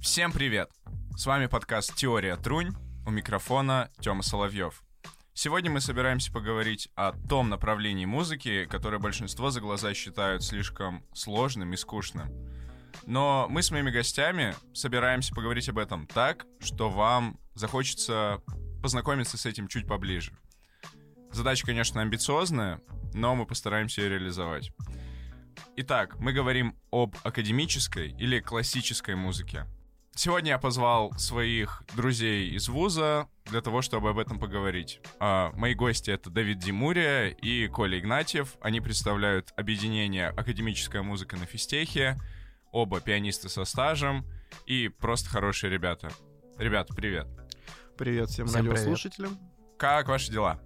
Всем 0.00 0.32
привет! 0.32 0.70
С 1.16 1.26
вами 1.26 1.46
подкаст 1.46 1.94
«Теория 1.94 2.36
Трунь», 2.36 2.74
у 3.06 3.10
микрофона 3.10 3.90
Тёма 4.00 4.22
Соловьев. 4.22 4.82
Сегодня 5.34 5.70
мы 5.70 5.80
собираемся 5.80 6.32
поговорить 6.32 6.88
о 6.94 7.12
том 7.12 7.48
направлении 7.48 8.04
музыки, 8.04 8.64
которое 8.64 8.98
большинство 8.98 9.50
за 9.50 9.60
глаза 9.60 9.94
считают 9.94 10.42
слишком 10.42 11.04
сложным 11.12 11.72
и 11.72 11.76
скучным. 11.76 12.28
Но 13.06 13.46
мы 13.48 13.62
с 13.62 13.70
моими 13.70 13.90
гостями 13.90 14.54
собираемся 14.74 15.34
поговорить 15.34 15.68
об 15.68 15.78
этом 15.78 16.06
так, 16.06 16.46
что 16.58 16.90
вам 16.90 17.38
захочется 17.54 18.42
познакомиться 18.82 19.38
с 19.38 19.46
этим 19.46 19.68
чуть 19.68 19.86
поближе. 19.86 20.32
Задача, 21.30 21.66
конечно, 21.66 22.00
амбициозная, 22.00 22.80
но 23.14 23.34
мы 23.34 23.46
постараемся 23.46 24.02
ее 24.02 24.08
реализовать. 24.08 24.72
Итак, 25.76 26.18
мы 26.18 26.32
говорим 26.32 26.76
об 26.90 27.16
академической 27.22 28.10
или 28.10 28.40
классической 28.40 29.14
музыке. 29.14 29.66
Сегодня 30.14 30.50
я 30.50 30.58
позвал 30.58 31.12
своих 31.12 31.84
друзей 31.94 32.50
из 32.50 32.68
вуза 32.68 33.28
для 33.44 33.60
того, 33.60 33.82
чтобы 33.82 34.10
об 34.10 34.18
этом 34.18 34.40
поговорить. 34.40 35.00
А, 35.20 35.52
мои 35.52 35.74
гости— 35.74 36.10
это 36.12 36.28
Давид 36.28 36.58
Димурия 36.58 37.28
и 37.28 37.68
Коля 37.68 38.00
Игнатьев. 38.00 38.56
Они 38.60 38.80
представляют 38.80 39.52
объединение 39.56 40.30
«Академическая 40.30 41.02
музыка 41.02 41.36
на 41.36 41.46
физтехе», 41.46 42.16
оба 42.72 43.00
пианисты 43.00 43.48
со 43.48 43.64
стажем 43.64 44.26
и 44.66 44.88
просто 44.88 45.30
хорошие 45.30 45.70
ребята. 45.70 46.10
Ребята, 46.58 46.94
привет. 46.94 47.28
Привет 47.96 48.28
всем, 48.30 48.48
Всем 48.48 48.66
радиослушателям. 48.66 49.38
Как 49.78 50.08
ваши 50.08 50.32
дела? 50.32 50.60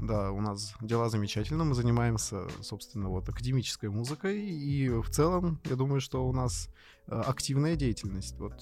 Да, 0.00 0.30
у 0.30 0.40
нас 0.40 0.74
дела 0.80 1.08
замечательно. 1.08 1.64
Мы 1.64 1.74
занимаемся, 1.74 2.46
собственно, 2.62 3.08
вот 3.08 3.28
академической 3.28 3.88
музыкой. 3.90 4.40
И 4.40 4.88
в 4.88 5.08
целом, 5.10 5.60
я 5.64 5.76
думаю, 5.76 6.00
что 6.00 6.26
у 6.26 6.32
нас 6.32 6.68
э, 7.06 7.20
активная 7.20 7.76
деятельность. 7.76 8.38
Вот. 8.38 8.54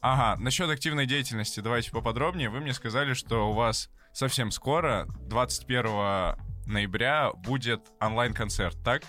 Ага, 0.00 0.40
насчет 0.40 0.68
активной 0.70 1.06
деятельности 1.06 1.60
давайте 1.60 1.90
поподробнее. 1.90 2.50
Вы 2.50 2.60
мне 2.60 2.72
сказали, 2.72 3.14
что 3.14 3.50
у 3.50 3.52
вас 3.52 3.90
совсем 4.12 4.50
скоро, 4.50 5.06
21 5.28 6.36
ноября, 6.66 7.32
будет 7.32 7.82
онлайн-концерт, 8.00 8.76
так? 8.84 9.02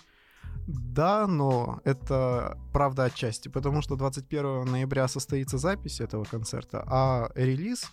Да, 0.67 1.27
но 1.27 1.81
это 1.83 2.57
правда 2.71 3.05
отчасти, 3.05 3.49
потому 3.49 3.81
что 3.81 3.95
21 3.95 4.65
ноября 4.65 5.07
состоится 5.07 5.57
запись 5.57 5.99
этого 5.99 6.23
концерта, 6.23 6.83
а 6.87 7.31
релиз 7.35 7.91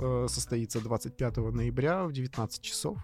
э, 0.00 0.26
состоится 0.28 0.80
25 0.80 1.36
ноября 1.36 2.04
в 2.04 2.12
19 2.12 2.62
часов. 2.62 2.98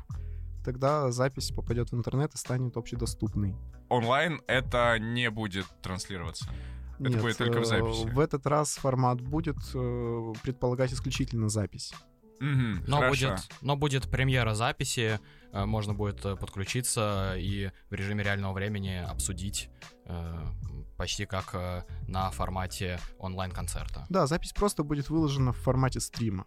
Тогда 0.65 1.11
запись 1.11 1.51
попадет 1.51 1.91
в 1.91 1.95
интернет 1.95 2.35
и 2.35 2.39
станет 2.39 2.77
общедоступной. 2.77 3.55
Онлайн 3.89 4.41
это 4.47 4.99
не 4.99 5.31
будет 5.31 5.67
транслироваться. 5.83 6.47
Это 6.99 7.11
Нет, 7.11 7.21
будет 7.21 7.37
только 7.37 7.59
в 7.59 7.63
э, 7.63 7.65
записи. 7.65 8.07
В 8.09 8.19
этот 8.19 8.47
раз 8.47 8.77
формат 8.77 9.21
будет 9.21 9.57
э, 9.75 10.33
предполагать 10.43 10.93
исключительно 10.93 11.49
запись. 11.49 11.93
Мгм, 12.41 12.85
Но 12.87 12.97
хорошо. 12.99 13.29
будет, 13.29 13.49
но 13.61 13.77
будет 13.77 14.11
премьера 14.11 14.55
записи, 14.55 15.21
можно 15.53 15.95
будет 15.95 16.21
подключиться 16.21 17.35
и 17.37 17.71
в 17.91 17.95
режиме 17.95 18.25
реального 18.25 18.53
времени 18.53 18.97
обсудить 18.97 19.71
э, 20.07 20.47
почти 20.97 21.27
как 21.27 21.87
на 22.09 22.31
формате 22.31 22.99
онлайн-концерта. 23.19 24.07
Да, 24.09 24.27
запись 24.27 24.53
просто 24.53 24.83
будет 24.83 25.11
выложена 25.11 25.53
в 25.53 25.59
формате 25.59 26.01
стрима. 26.01 26.47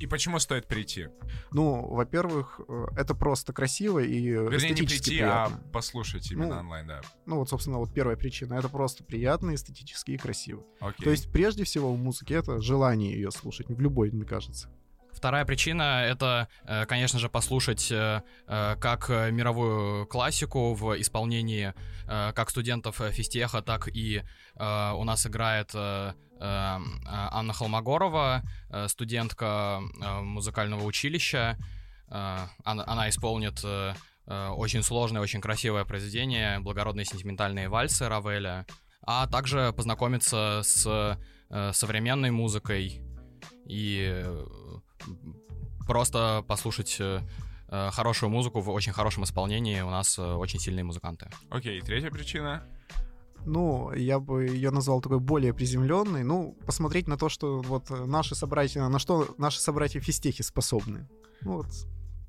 И 0.00 0.06
почему 0.06 0.38
стоит 0.38 0.66
прийти? 0.66 1.08
Ну, 1.52 1.86
во-первых, 1.86 2.60
э, 2.68 2.86
это 2.96 3.14
просто 3.14 3.52
красиво 3.52 4.00
и 4.00 4.20
Вернее, 4.20 4.70
не 4.70 4.82
прийти, 4.82 5.10
приятно. 5.18 5.56
а 5.56 5.70
послушать 5.72 6.30
именно 6.32 6.54
Ну, 6.54 6.60
онлайн, 6.60 6.86
да. 6.86 7.00
Ну, 7.26 7.38
вот, 7.38 7.48
собственно, 7.48 7.78
вот 7.78 7.92
первая 7.94 8.16
причина. 8.16 8.54
Это 8.54 8.68
просто 8.68 9.04
приятно, 9.04 9.54
эстетически 9.54 10.12
и 10.12 10.16
красиво. 10.18 10.64
Окей. 10.80 11.04
То 11.04 11.10
есть, 11.10 11.30
прежде 11.30 11.64
всего, 11.64 11.92
в 11.92 11.98
музыке 11.98 12.34
это 12.34 12.60
желание 12.60 13.12
ее 13.12 13.30
слушать. 13.30 13.68
В 13.68 13.80
любой, 13.80 14.10
мне 14.10 14.24
кажется. 14.24 14.68
Вторая 15.24 15.46
причина— 15.46 16.04
это, 16.04 16.48
э, 16.66 16.84
конечно 16.84 17.18
же, 17.18 17.30
послушать 17.30 17.90
э, 17.90 18.20
э, 18.46 18.76
как 18.78 19.08
мировую 19.08 20.06
классику 20.06 20.74
в 20.74 21.00
исполнении 21.00 21.72
как 22.06 22.50
студентов 22.50 23.00
физтеха, 23.12 23.62
так 23.62 23.88
и 23.88 24.22
у 24.56 25.04
нас 25.04 25.26
играет 25.26 25.74
Анна 25.74 27.52
Холмогорова, 27.54 28.42
студентка 28.88 29.80
музыкального 30.20 30.84
училища. 30.84 31.56
Она, 32.10 33.08
исполнит 33.08 33.64
очень 34.26 34.82
сложное, 34.82 35.22
очень 35.22 35.40
красивое 35.40 35.86
произведение 35.86 36.58
«Благородные 36.60 37.06
сентиментальные 37.06 37.70
вальсы» 37.70 38.06
Равеля, 38.06 38.66
а 39.00 39.26
также 39.26 39.72
познакомиться 39.72 40.60
с 40.62 41.18
современной 41.72 42.30
музыкой 42.30 43.00
и 43.64 44.22
просто 45.86 46.44
послушать 46.46 46.96
э, 47.00 47.20
э, 47.68 47.90
хорошую 47.92 48.30
музыку 48.30 48.60
в 48.60 48.70
очень 48.70 48.92
хорошем 48.92 49.24
исполнении. 49.24 49.80
У 49.80 49.90
нас 49.90 50.18
э, 50.18 50.22
очень 50.22 50.58
сильные 50.60 50.84
музыканты. 50.84 51.30
Окей, 51.50 51.80
третья 51.80 52.10
причина. 52.10 52.64
Ну, 53.46 53.92
я 53.92 54.20
бы 54.20 54.46
ее 54.46 54.70
назвал 54.70 55.02
такой 55.02 55.20
более 55.20 55.52
приземленной. 55.52 56.24
Ну, 56.24 56.56
посмотреть 56.66 57.08
на 57.08 57.18
то, 57.18 57.28
что 57.28 57.60
вот 57.60 57.90
наши 57.90 58.34
собратья, 58.34 58.88
на 58.88 58.98
что 58.98 59.34
наши 59.38 59.60
собратья 59.60 60.00
физтехи 60.00 60.42
способны. 60.42 61.06
Ну, 61.42 61.56
вот. 61.58 61.66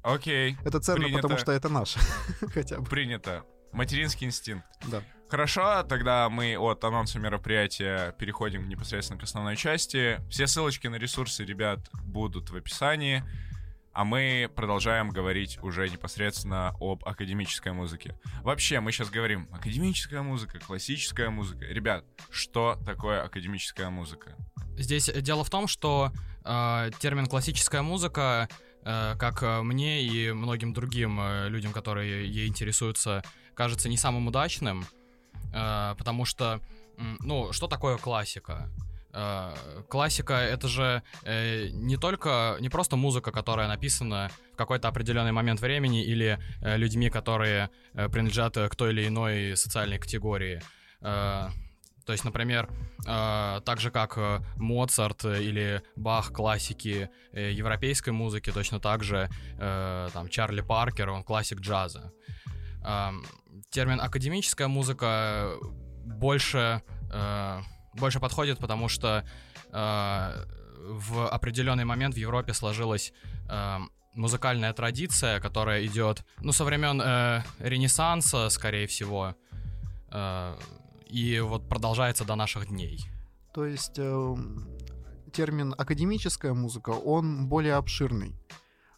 Окей, 0.04 0.58
Это 0.64 0.80
ценно, 0.82 1.00
Принято. 1.00 1.22
потому 1.22 1.40
что 1.40 1.52
это 1.52 1.70
наше. 1.70 2.00
Хотя 2.54 2.80
бы. 2.80 2.86
принято. 2.86 3.44
Материнский 3.72 4.28
инстинкт. 4.28 4.66
Да. 4.88 5.02
Хорошо, 5.28 5.84
тогда 5.84 6.30
мы 6.30 6.56
от 6.58 6.84
анонса 6.84 7.20
мероприятия 7.20 8.14
переходим 8.20 8.70
непосредственно 8.70 9.20
к 9.20 9.24
основной 9.24 9.56
части. 9.56 10.20
Все 10.30 10.46
ссылочки 10.46 10.88
на 10.88 10.96
ресурсы 10.96 11.44
ребят 11.44 11.80
будут 12.04 12.52
в 12.52 12.56
описании. 12.56 13.24
А 13.92 14.04
мы 14.04 14.52
продолжаем 14.54 15.10
говорить 15.10 15.58
уже 15.64 15.90
непосредственно 15.90 16.76
об 16.80 17.04
академической 17.06 17.72
музыке. 17.72 18.20
Вообще, 18.44 18.82
мы 18.82 18.92
сейчас 18.92 19.10
говорим 19.10 19.48
академическая 19.52 20.22
музыка, 20.22 20.60
классическая 20.60 21.30
музыка. 21.30 21.66
Ребят, 21.66 22.04
что 22.30 22.78
такое 22.86 23.24
академическая 23.24 23.90
музыка? 23.90 24.36
Здесь 24.78 25.10
дело 25.22 25.44
в 25.44 25.50
том, 25.50 25.68
что 25.68 26.12
э, 26.44 26.92
термин 27.00 27.26
классическая 27.28 27.82
музыка, 27.82 28.50
э, 28.84 29.16
как 29.18 29.64
мне 29.64 30.04
и 30.04 30.34
многим 30.34 30.74
другим 30.74 31.18
э, 31.22 31.48
людям, 31.48 31.72
которые 31.72 32.30
ей 32.30 32.48
интересуются, 32.48 33.24
кажется 33.54 33.88
не 33.88 33.96
самым 33.96 34.28
удачным, 34.28 34.86
потому 35.52 36.26
что, 36.26 36.62
ну, 36.98 37.52
что 37.54 37.68
такое 37.68 37.98
классика? 37.98 38.70
Э, 39.16 39.54
классика 39.88 40.34
это 40.34 40.68
же 40.68 41.02
э, 41.24 41.70
не 41.72 41.96
только, 41.96 42.58
не 42.60 42.70
просто 42.70 42.98
музыка, 42.98 43.32
которая 43.32 43.68
написана 43.70 44.30
в 44.54 44.58
какой-то 44.58 44.90
определенный 44.90 45.32
момент 45.32 45.62
времени 45.62 46.04
или 46.04 46.38
э, 46.62 46.78
людьми, 46.78 47.10
которые 47.10 47.70
э, 47.94 48.10
принадлежат 48.10 48.58
э, 48.58 48.68
к 48.68 48.76
той 48.76 48.92
или 48.92 49.08
иной 49.08 49.56
социальной 49.56 50.00
категории. 50.00 50.62
Э, 51.02 51.48
то 52.06 52.12
есть, 52.12 52.26
например, 52.26 52.70
э, 53.08 53.62
так 53.64 53.80
же 53.80 53.90
как 53.90 54.18
э, 54.18 54.42
Моцарт 54.58 55.24
э, 55.24 55.42
или 55.42 55.82
Бах 55.96 56.34
классики 56.34 57.10
э, 57.32 57.54
европейской 57.54 58.10
музыки, 58.10 58.52
точно 58.52 58.82
так 58.82 59.04
же 59.04 59.30
э, 59.58 60.10
там 60.12 60.28
Чарли 60.28 60.62
Паркер, 60.62 61.10
он 61.10 61.24
классик 61.24 61.62
джаза. 61.62 62.12
Эм, 62.84 63.26
термин 63.70 64.02
академическая 64.02 64.68
музыка 64.68 65.54
больше, 66.06 66.82
э, 67.12 67.62
больше 67.94 68.20
подходит, 68.20 68.60
потому 68.60 68.90
что 68.90 69.26
э, 69.72 70.46
в 70.88 71.28
определенный 71.28 71.86
момент 71.86 72.16
в 72.16 72.18
Европе 72.18 72.54
сложилась 72.54 73.14
э, 73.50 73.80
музыкальная 74.14 74.74
традиция, 74.74 75.40
которая 75.40 75.86
идет, 75.86 76.24
ну, 76.40 76.52
со 76.52 76.64
времен 76.64 77.02
э, 77.02 77.44
Ренессанса, 77.60 78.50
скорее 78.50 78.88
всего, 78.88 79.36
э, 80.12 80.58
и 81.08 81.40
вот 81.40 81.68
продолжается 81.70 82.26
до 82.26 82.36
наших 82.36 82.68
дней. 82.68 83.00
То 83.54 83.66
есть 83.66 83.98
э, 83.98 84.36
термин 85.32 85.76
академическая 85.78 86.54
музыка, 86.54 86.90
он 86.92 87.48
более 87.48 87.76
обширный. 87.76 88.36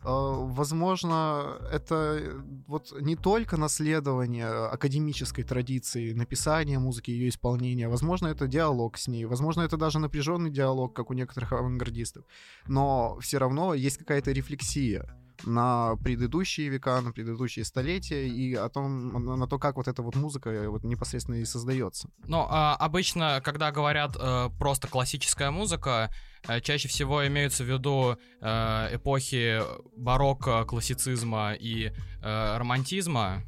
Э, 0.07 0.48
Возможно, 0.57 1.57
это 1.71 1.95
э, 1.95 2.42
вот 2.68 2.94
не 3.01 3.15
только 3.15 3.57
наследование 3.57 4.48
академической 4.48 5.44
традиции 5.44 6.13
написания 6.13 6.80
музыки, 6.80 7.12
ее 7.12 7.27
исполнения. 7.27 7.89
Возможно, 7.89 8.27
это 8.27 8.48
диалог 8.48 8.98
с 8.98 9.07
ней. 9.07 9.25
Возможно, 9.25 9.62
это 9.62 9.77
даже 9.77 10.00
напряженный 10.00 10.50
диалог, 10.50 10.94
как 10.95 11.09
у 11.09 11.13
некоторых 11.13 11.51
авангардистов. 11.51 12.24
Но 12.68 13.18
все 13.19 13.38
равно 13.38 13.74
есть 13.74 13.98
какая-то 13.98 14.31
рефлексия 14.31 15.06
на 15.45 15.95
предыдущие 15.97 16.69
века, 16.69 16.99
на 17.01 17.11
предыдущие 17.11 17.65
столетия 17.65 18.27
и 18.27 18.53
о 18.53 18.69
том, 18.69 19.37
на, 19.37 19.47
то, 19.47 19.59
как 19.59 19.75
вот 19.77 19.87
эта 19.87 20.01
вот 20.01 20.15
музыка 20.15 20.49
э, 20.49 20.67
вот 20.67 20.83
непосредственно 20.83 21.35
и 21.35 21.45
создается. 21.45 22.09
Но 22.25 22.47
а, 22.49 22.75
обычно, 22.75 23.41
когда 23.43 23.71
говорят 23.71 24.15
э, 24.19 24.49
просто 24.59 24.87
классическая 24.87 25.51
музыка, 25.51 26.11
э, 26.47 26.61
чаще 26.61 26.87
всего 26.87 27.25
имеются 27.27 27.63
в 27.63 27.67
виду 27.67 28.17
эпохи 28.39 29.61
барокко, 29.97 30.63
классицизма 30.65 31.53
и 31.53 31.91
романтизма. 32.21 33.43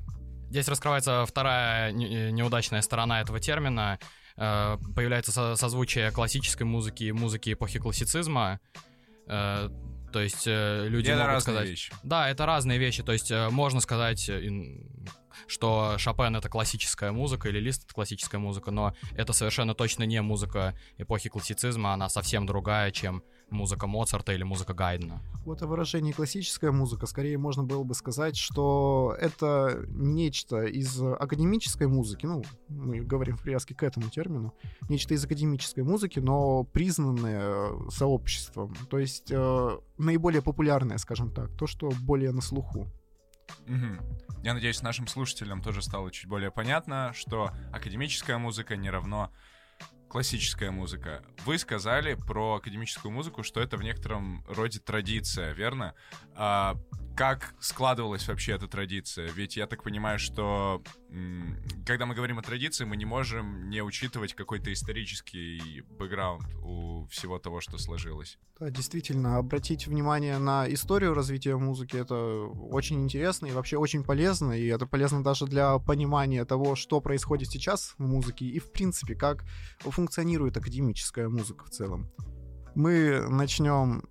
Здесь 0.50 0.68
раскрывается 0.68 1.26
вторая 1.26 1.92
не- 1.92 2.32
неудачная 2.32 2.82
сторона 2.82 3.22
этого 3.22 3.40
термина. 3.40 4.00
Появляется 4.36 5.32
со- 5.32 5.56
созвучие 5.56 6.12
классической 6.12 6.64
музыки 6.64 7.04
и 7.06 7.12
музыки 7.12 7.54
эпохи 7.54 7.80
классицизма. 7.80 8.60
То 10.12 10.22
есть 10.22 10.46
э, 10.48 10.88
люди 10.88 11.10
Это 11.10 11.26
могут 11.26 11.42
сказать... 11.42 11.70
вещи. 11.70 11.94
Да, 12.04 12.30
это 12.30 12.46
разные 12.46 12.78
вещи. 12.80 13.04
То 13.04 13.12
есть 13.12 13.32
э, 13.32 13.50
можно 13.50 13.80
сказать, 13.80 14.30
э, 14.30 14.42
что 15.48 15.98
Шопен 15.98 16.36
это 16.36 16.50
классическая 16.50 17.12
музыка 17.12 17.50
или 17.50 17.60
Лист 17.60 17.86
это 17.86 17.94
классическая 17.94 18.38
музыка, 18.38 18.72
но 18.72 18.94
это 19.16 19.34
совершенно 19.34 19.74
точно 19.74 20.04
не 20.04 20.22
музыка 20.22 20.78
эпохи 20.98 21.30
классицизма, 21.30 21.94
она 21.94 22.10
совсем 22.10 22.46
другая, 22.46 22.92
чем 22.92 23.24
музыка 23.52 23.88
Моцарта 23.88 24.34
или 24.34 24.44
музыка 24.44 24.74
Гайдена. 24.74 25.22
Вот 25.46 25.62
о 25.62 25.68
выражении 25.68 26.12
классическая 26.12 26.72
музыка, 26.72 27.06
скорее 27.06 27.38
можно 27.38 27.64
было 27.64 27.84
бы 27.84 27.94
сказать, 27.94 28.38
что 28.38 29.16
это 29.20 29.86
нечто 29.88 30.64
из 30.64 31.02
академической 31.02 31.88
музыки, 31.88 32.26
ну, 32.26 32.44
мы 32.68 33.02
говорим 33.02 33.38
в 33.38 33.42
привязке 33.42 33.76
к 33.76 33.84
этому 33.84 34.10
термину, 34.10 34.54
нечто 34.90 35.14
из 35.14 35.24
академической 35.24 35.84
музыки, 35.84 36.20
но 36.20 36.64
признанное 36.64 37.42
э, 37.42 37.90
сообществом, 37.90 38.76
то 38.90 39.00
есть 39.00 39.32
э, 39.32 39.78
наиболее 39.98 40.42
популярное, 40.42 40.98
скажем 40.98 41.32
так, 41.32 41.52
то, 41.58 41.68
что 41.68 41.92
более 42.02 42.32
на 42.32 42.42
слуху. 42.42 42.88
Мгм. 43.68 44.00
Я 44.44 44.54
надеюсь, 44.54 44.82
нашим 44.82 45.08
слушателям 45.08 45.62
тоже 45.62 45.82
стало 45.82 46.12
чуть 46.12 46.28
более 46.28 46.52
понятно, 46.52 47.12
что 47.14 47.52
академическая 47.74 48.38
музыка 48.38 48.78
не 48.78 48.90
равно 48.90 49.29
классическая 50.10 50.72
музыка. 50.72 51.24
Вы 51.46 51.58
сказали 51.58 52.16
про 52.16 52.56
академическую 52.56 53.12
музыку, 53.12 53.44
что 53.44 53.62
это 53.62 53.78
в 53.78 53.84
некотором 53.84 54.44
роде 54.48 54.80
традиция, 54.80 55.54
верно? 55.54 55.94
А 56.36 56.76
как 57.20 57.54
складывалась 57.60 58.26
вообще 58.30 58.54
эта 58.54 58.70
традиция? 58.70 59.30
Ведь 59.36 59.58
я 59.58 59.68
так 59.68 59.84
понимаю, 59.84 60.20
что 60.20 60.82
когда 61.86 62.06
мы 62.06 62.16
говорим 62.16 62.40
о 62.40 62.42
традиции, 62.42 62.86
мы 62.86 62.96
не 62.96 63.04
можем 63.04 63.70
не 63.70 63.82
учитывать 63.82 64.34
какой-то 64.34 64.72
исторический 64.72 65.82
бэкграунд 66.00 66.46
у 66.64 67.06
всего 67.08 67.38
того, 67.38 67.60
что 67.60 67.78
сложилось. 67.78 68.38
Да, 68.58 68.70
действительно, 68.70 69.36
обратить 69.36 69.86
внимание 69.86 70.38
на 70.38 70.66
историю 70.74 71.14
развития 71.14 71.58
музыки 71.58 71.98
это 71.98 72.16
очень 72.16 73.04
интересно 73.04 73.48
и 73.48 73.52
вообще 73.52 73.76
очень 73.76 74.06
полезно, 74.06 74.54
и 74.54 74.68
это 74.68 74.86
полезно 74.86 75.22
даже 75.22 75.46
для 75.46 75.78
понимания 75.78 76.46
того, 76.46 76.76
что 76.76 77.02
происходит 77.02 77.50
сейчас 77.50 77.96
в 77.98 78.00
музыке 78.00 78.46
и, 78.46 78.60
в 78.60 78.72
принципе, 78.72 79.16
как 79.16 79.44
функционирует 79.80 80.56
академическая 80.56 81.28
музыка 81.28 81.66
в 81.66 81.70
целом. 81.70 82.10
Мы 82.76 83.28
начнем 83.28 84.08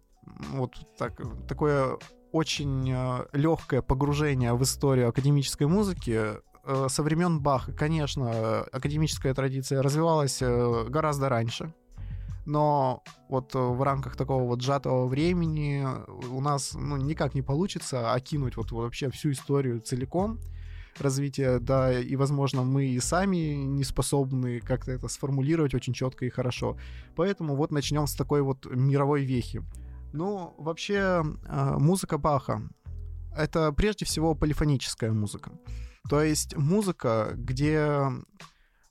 вот 0.51 0.75
так, 0.99 1.19
такое 1.49 1.99
очень 2.33 2.95
легкое 3.33 3.83
погружение 3.83 4.55
в 4.55 4.63
историю 4.63 5.09
академической 5.09 5.67
музыки 5.67 6.21
э, 6.65 6.87
со 6.89 7.03
времен 7.03 7.41
Баха. 7.41 7.73
Конечно, 7.73 8.61
академическая 8.73 9.35
традиция 9.35 9.83
развивалась 9.83 10.39
э, 10.41 10.87
гораздо 10.89 11.29
раньше, 11.29 11.73
но 12.45 13.03
вот 13.29 13.55
э, 13.55 13.59
в 13.59 13.83
рамках 13.83 14.17
такого 14.17 14.45
вот 14.45 14.63
сжатого 14.63 15.07
времени 15.07 15.87
у 16.31 16.41
нас 16.41 16.73
ну, 16.75 16.97
никак 16.97 17.35
не 17.35 17.43
получится 17.43 18.13
окинуть 18.13 18.57
вот 18.57 18.73
вообще 18.73 19.11
всю 19.11 19.33
историю 19.33 19.81
целиком 19.81 20.39
развития, 21.01 21.59
да, 21.59 21.99
и, 21.99 22.17
возможно, 22.17 22.63
мы 22.63 22.87
и 22.87 23.01
сами 23.01 23.37
не 23.55 23.85
способны 23.85 24.61
как-то 24.61 24.93
это 24.93 25.09
сформулировать 25.09 25.75
очень 25.75 25.93
четко 25.93 26.25
и 26.25 26.31
хорошо. 26.31 26.77
Поэтому 27.17 27.55
вот 27.55 27.71
начнем 27.71 28.07
с 28.07 28.15
такой 28.15 28.43
вот 28.43 28.67
мировой 28.67 29.25
вехи. 29.25 29.63
Ну, 30.13 30.55
вообще, 30.59 31.23
э, 31.45 31.77
музыка 31.79 32.19
Баха— 32.19 32.63
это 33.37 33.73
прежде 33.73 34.05
всего 34.05 34.35
полифоническая 34.35 35.13
музыка. 35.13 35.53
То 36.09 36.23
есть 36.23 36.57
музыка, 36.57 37.33
где 37.35 38.07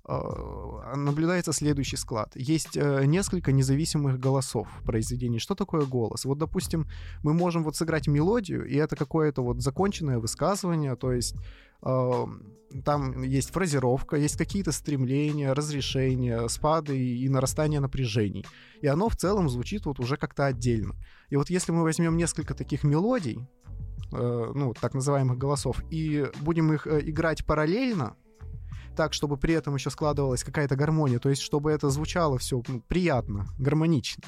наблюдается 0.08 1.52
следующий 1.52 1.98
склад. 1.98 2.32
Есть 2.36 2.78
э, 2.78 3.06
несколько 3.06 3.52
независимых 3.52 4.20
голосов 4.20 4.68
в. 4.86 5.38
Что 5.38 5.54
такое 5.54 5.86
голос? 5.86 6.26
Вот, 6.26 6.38
допустим, 6.38 6.88
мы 7.24 7.34
можем 7.34 7.64
вот 7.64 7.76
сыграть 7.76 8.08
мелодию, 8.08 8.66
и 8.66 8.76
это 8.76 8.96
какое-то 8.96 9.44
вот 9.44 9.62
законченное 9.62 10.20
высказывание, 10.20 10.96
то 10.96 11.12
есть 11.12 11.36
э, 11.84 12.26
там 12.86 13.22
есть 13.24 13.52
фразировка, 13.52 14.16
есть 14.16 14.38
какие-то 14.38 14.72
стремления, 14.72 15.54
разрешения, 15.54 16.48
спады 16.48 16.98
и, 16.98 17.30
нарастание 17.30 17.80
напряжений. 17.80 18.46
И 18.82 18.88
оно 18.88 19.10
в 19.10 19.16
целом 19.16 19.50
звучит 19.50 19.86
вот 19.86 20.00
уже 20.00 20.16
как-то 20.18 20.46
отдельно. 20.46 20.96
И 21.30 21.36
вот 21.36 21.50
если 21.50 21.74
мы 21.74 21.84
возьмем 21.84 22.16
несколько 22.18 22.54
таких 22.54 22.84
мелодий, 22.84 23.46
э, 24.14 24.52
ну, 24.56 24.74
так 24.74 24.94
называемых 24.94 25.38
голосов, 25.38 25.84
и 25.92 26.28
будем 26.42 26.72
их 26.72 26.88
э, 26.88 27.02
играть 27.02 27.46
параллельно, 27.46 28.16
так, 28.98 29.14
чтобы 29.14 29.38
при 29.38 29.54
этом 29.54 29.76
еще 29.76 29.90
складывалась 29.90 30.44
какая-то 30.44 30.76
гармония, 30.76 31.20
то 31.20 31.30
есть 31.30 31.42
чтобы 31.42 31.72
это 31.72 31.90
звучало 31.90 32.38
все 32.38 32.62
ну, 32.68 32.82
приятно, 32.82 33.46
гармонично, 33.58 34.24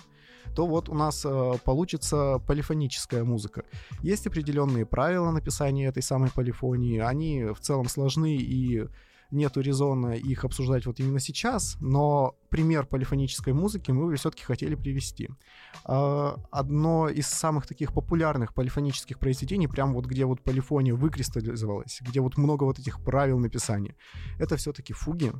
то 0.56 0.66
вот 0.66 0.88
у 0.88 0.94
нас 0.94 1.26
э, 1.26 1.54
получится 1.66 2.40
полифоническая 2.48 3.24
музыка. 3.24 3.66
Есть 4.02 4.28
определенные 4.28 4.86
правила 4.86 5.32
написания 5.32 5.88
этой 5.88 6.04
самой 6.04 6.30
полифонии, 6.30 7.00
они 7.00 7.46
в 7.46 7.60
целом 7.60 7.90
сложны 7.90 8.38
и 8.38 8.88
нету 9.32 9.62
резона 9.62 10.14
их 10.14 10.44
обсуждать 10.44 10.86
вот 10.86 11.00
именно 11.00 11.20
сейчас, 11.20 11.78
но 11.80 12.36
пример 12.50 12.86
полифонической 12.86 13.54
музыки 13.54 13.92
мы 13.92 14.16
все-таки 14.16 14.44
хотели 14.44 14.76
привести. 14.76 15.30
А, 15.86 16.36
Одно 16.52 17.10
из 17.10 17.28
самых 17.28 17.68
таких 17.68 17.94
популярных 17.94 18.54
полифонических 18.54 19.20
произведений, 19.20 19.68
прям 19.68 19.94
вот 19.94 20.06
где 20.06 20.26
вот 20.26 20.42
полифония 20.42 20.94
выкристаллизовалась, 20.94 22.00
где 22.02 22.22
вот 22.22 22.38
много 22.38 22.64
вот 22.64 22.80
этих 22.80 23.04
правил 23.04 23.40
написания, 23.40 23.96
это 24.40 24.58
все-таки 24.58 24.94
фуги. 24.94 25.32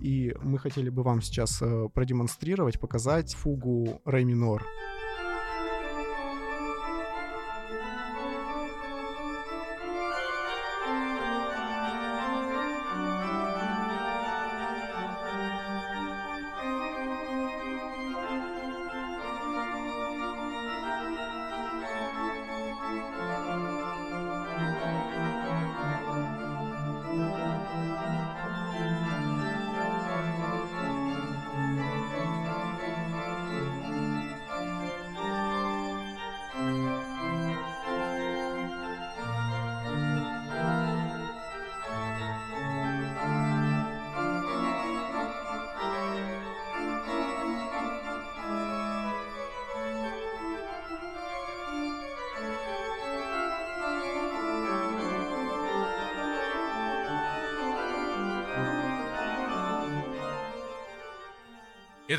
И 0.00 0.34
мы 0.42 0.58
хотели 0.58 0.88
бы 0.88 1.02
вам 1.02 1.20
сейчас 1.20 1.60
э, 1.60 1.88
продемонстрировать, 1.92 2.80
показать 2.80 3.34
фугу 3.34 4.00
ре 4.06 4.24
минор. 4.24 4.64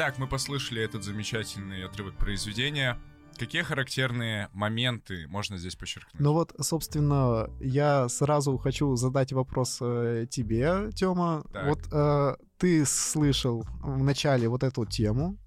Итак, 0.02 0.18
мы 0.18 0.26
послушали 0.26 0.82
этот 0.82 1.04
замечательный 1.04 1.86
отрывок 1.86 2.16
произведения. 2.16 2.98
Какие 3.38 3.62
характерные 3.62 4.50
моменты 4.52 5.28
можно 5.28 5.60
здесь 5.60 5.76
подчеркнуть? 5.76 6.20
Ну 6.20 6.34
вот, 6.34 6.56
собственно, 6.60 7.48
я 7.60 8.10
сразу 8.10 8.58
хочу 8.58 8.96
задать 8.96 9.32
вопрос 9.32 9.78
э, 9.80 10.26
тебе, 10.28 10.90
Тёма. 10.96 11.44
Так. 11.54 11.68
Вот 11.68 11.88
э, 11.92 12.36
ты 12.58 12.84
слышал 12.88 13.64
в 13.84 14.04
начале 14.04 14.50
вот 14.50 14.64
эту 14.64 14.86
тему. 14.86 15.38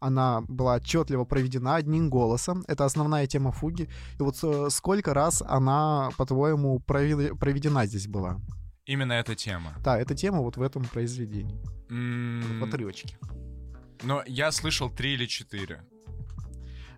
Она 0.00 0.40
была 0.48 0.76
отчетливо 0.76 1.26
проведена 1.26 1.76
одним 1.76 2.08
голосом. 2.08 2.64
Это 2.66 2.86
основная 2.86 3.26
тема 3.26 3.52
фуги. 3.52 3.90
И 4.18 4.22
вот 4.22 4.36
э, 4.42 4.68
сколько 4.70 5.12
раз 5.12 5.42
она, 5.46 6.08
по-твоему, 6.16 6.78
провед- 6.86 7.36
проведена 7.38 7.84
здесь 7.84 8.06
была? 8.08 8.40
Именно 8.86 9.12
эта 9.12 9.34
тема. 9.34 9.74
Да, 9.84 9.98
эта 9.98 10.14
тема 10.14 10.38
вот 10.40 10.56
в 10.56 10.62
этом 10.62 10.84
произведении. 10.84 11.60
М, 11.90 12.60
В 12.60 12.64
отрывочке. 12.64 13.18
Но 14.02 14.22
я 14.26 14.50
слышал 14.52 14.90
три 14.90 15.14
или 15.14 15.26
четыре. 15.26 15.84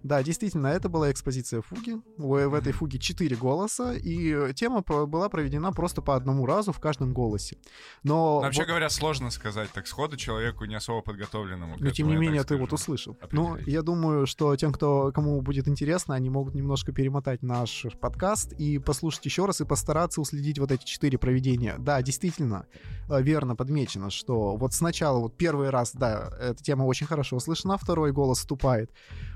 Да, 0.06 0.22
действительно, 0.22 0.68
это 0.68 0.88
была 0.88 1.10
экспозиция 1.10 1.62
фуги. 1.62 1.96
В, 2.16 2.54
этой 2.54 2.72
фуге 2.72 2.98
четыре 2.98 3.36
голоса, 3.36 3.92
и 3.94 4.52
тема 4.54 4.82
по- 4.82 5.06
была 5.06 5.28
проведена 5.28 5.72
просто 5.72 6.00
по 6.00 6.14
одному 6.14 6.46
разу 6.46 6.72
в 6.72 6.78
каждом 6.80 7.12
голосе. 7.12 7.58
Но 8.04 8.40
Вообще 8.40 8.60
вот- 8.60 8.68
говоря, 8.68 8.88
сложно 8.88 9.30
сказать 9.30 9.70
так 9.72 9.86
сходу 9.86 10.16
человеку 10.16 10.64
не 10.64 10.76
особо 10.76 11.02
подготовленному. 11.02 11.76
Но 11.78 11.90
тем 11.90 12.08
не 12.08 12.16
менее, 12.16 12.44
ты 12.44 12.56
вот 12.56 12.68
скажу. 12.68 12.75
услышал. 12.76 13.16
Ну, 13.32 13.56
я 13.66 13.82
думаю, 13.82 14.26
что 14.26 14.54
тем, 14.56 14.72
кто, 14.72 15.10
кому 15.12 15.40
будет 15.40 15.66
интересно, 15.68 16.14
они 16.14 16.30
могут 16.30 16.54
немножко 16.54 16.92
перемотать 16.92 17.42
наш 17.42 17.86
подкаст 18.00 18.52
и 18.52 18.78
послушать 18.78 19.25
еще 19.26 19.46
раз 19.46 19.60
и 19.60 19.64
постараться 19.64 20.20
уследить 20.20 20.58
вот 20.58 20.70
эти 20.70 20.84
четыре 20.84 21.18
проведения. 21.18 21.75
Да, 21.78 22.00
действительно, 22.02 22.66
э, 23.08 23.20
верно 23.22 23.56
подмечено, 23.56 24.10
что 24.10 24.56
вот 24.56 24.72
сначала, 24.72 25.18
вот 25.18 25.36
первый 25.36 25.70
раз, 25.70 25.92
да, 25.94 26.30
эта 26.40 26.62
тема 26.62 26.84
очень 26.84 27.06
хорошо 27.06 27.40
слышна, 27.40 27.76
второй 27.76 28.12
голос 28.12 28.38
вступает. 28.38 28.90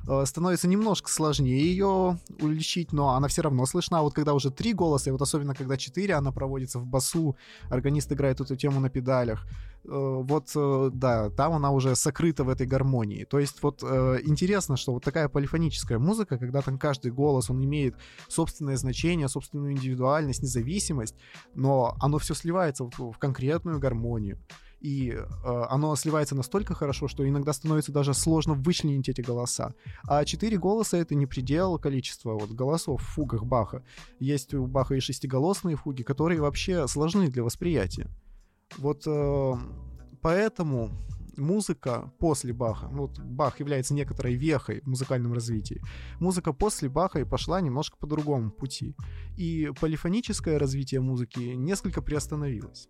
Э, 0.09 0.25
Становится 0.61 0.69
немножко 0.69 1.11
сложнее 1.11 1.59
ее 1.59 2.19
уличить, 2.43 2.93
но 2.93 3.15
она 3.15 3.29
все 3.29 3.41
равно 3.41 3.65
слышна. 3.65 3.99
А 3.99 4.03
вот 4.03 4.15
когда 4.15 4.35
уже 4.35 4.51
три 4.51 4.75
голоса, 4.75 5.09
и 5.09 5.13
вот 5.13 5.23
особенно 5.23 5.55
когда 5.55 5.79
четыре, 5.79 6.15
она 6.15 6.33
проводится 6.33 6.79
в 6.79 6.85
басу, 6.85 7.37
органист 7.71 8.13
играет 8.13 8.41
эту 8.41 8.57
тему 8.57 8.79
на 8.81 8.91
педалях, 8.91 9.47
э, 9.85 9.89
вот, 9.89 10.51
э, 10.55 10.91
да, 10.93 11.31
там 11.31 11.53
она 11.55 11.71
уже 11.71 11.97
сокрыта 11.97 12.45
в 12.45 12.51
этой 12.51 12.67
гармонии. 12.67 13.25
То 13.25 13.39
есть 13.39 13.63
вот 13.63 13.83
э, 13.83 14.19
интересно, 14.27 14.77
что 14.77 14.93
вот 14.93 15.03
такая 15.03 15.29
полифоническая 15.31 15.99
музыка, 15.99 16.37
когда 16.37 16.61
там 16.61 16.79
каждый 16.79 17.11
голос, 17.11 17.49
он 17.49 17.65
имеет 17.65 17.95
собственное 18.29 18.77
значение, 18.77 19.29
собственную 19.29 19.73
индивидуальность, 19.73 20.43
независимость, 20.43 21.15
но 21.55 21.97
оно 22.01 22.19
все 22.19 22.35
сливается 22.35 22.85
в 22.85 23.13
конкретную 23.19 23.79
гармонию. 23.79 24.39
И 24.81 25.11
э, 25.11 25.25
оно 25.69 25.95
сливается 25.97 26.35
настолько 26.35 26.75
хорошо, 26.75 27.07
что 27.07 27.29
иногда 27.29 27.53
становится 27.53 27.93
даже 27.93 28.15
сложно 28.15 28.55
вычленить 28.55 29.09
эти 29.09 29.21
голоса. 29.21 29.75
А 30.09 30.25
четыре 30.25 30.57
голоса— 30.59 30.97
это 30.99 31.15
не 31.15 31.27
предел 31.27 31.79
количества 31.79 32.33
вот, 32.33 32.51
голосов 32.51 33.03
в 33.03 33.07
фугах 33.07 33.45
Баха. 33.45 33.83
Есть 34.19 34.55
у 34.55 34.67
Баха 34.67 34.95
и 34.95 35.01
шестиголосные 35.01 35.77
фуги, 35.77 36.03
которые 36.03 36.41
вообще 36.41 36.89
сложны 36.89 37.29
для 37.29 37.43
восприятия. 37.43 38.09
Вот 38.79 39.03
э, 39.07 39.53
поэтому 40.23 40.91
музыка 41.37 42.13
после 42.19 42.53
Баха, 42.53 42.89
вот 42.89 43.19
Бах 43.19 43.61
является 43.61 43.95
некоторой 43.95 44.35
вехой 44.35 44.81
в 44.83 44.87
музыкальном 44.87 45.33
развитии, 45.33 45.83
музыка 46.21 46.53
после 46.53 46.89
Баха 46.89 47.21
и 47.21 47.25
пошла 47.25 47.61
немножко 47.61 47.97
по 47.97 48.07
другому 48.07 48.51
пути. 48.51 48.95
И 49.37 49.71
полифоническое 49.81 50.59
развитие 50.59 51.01
музыки 51.01 51.41
несколько 51.41 52.03
приостановилось. 52.03 52.89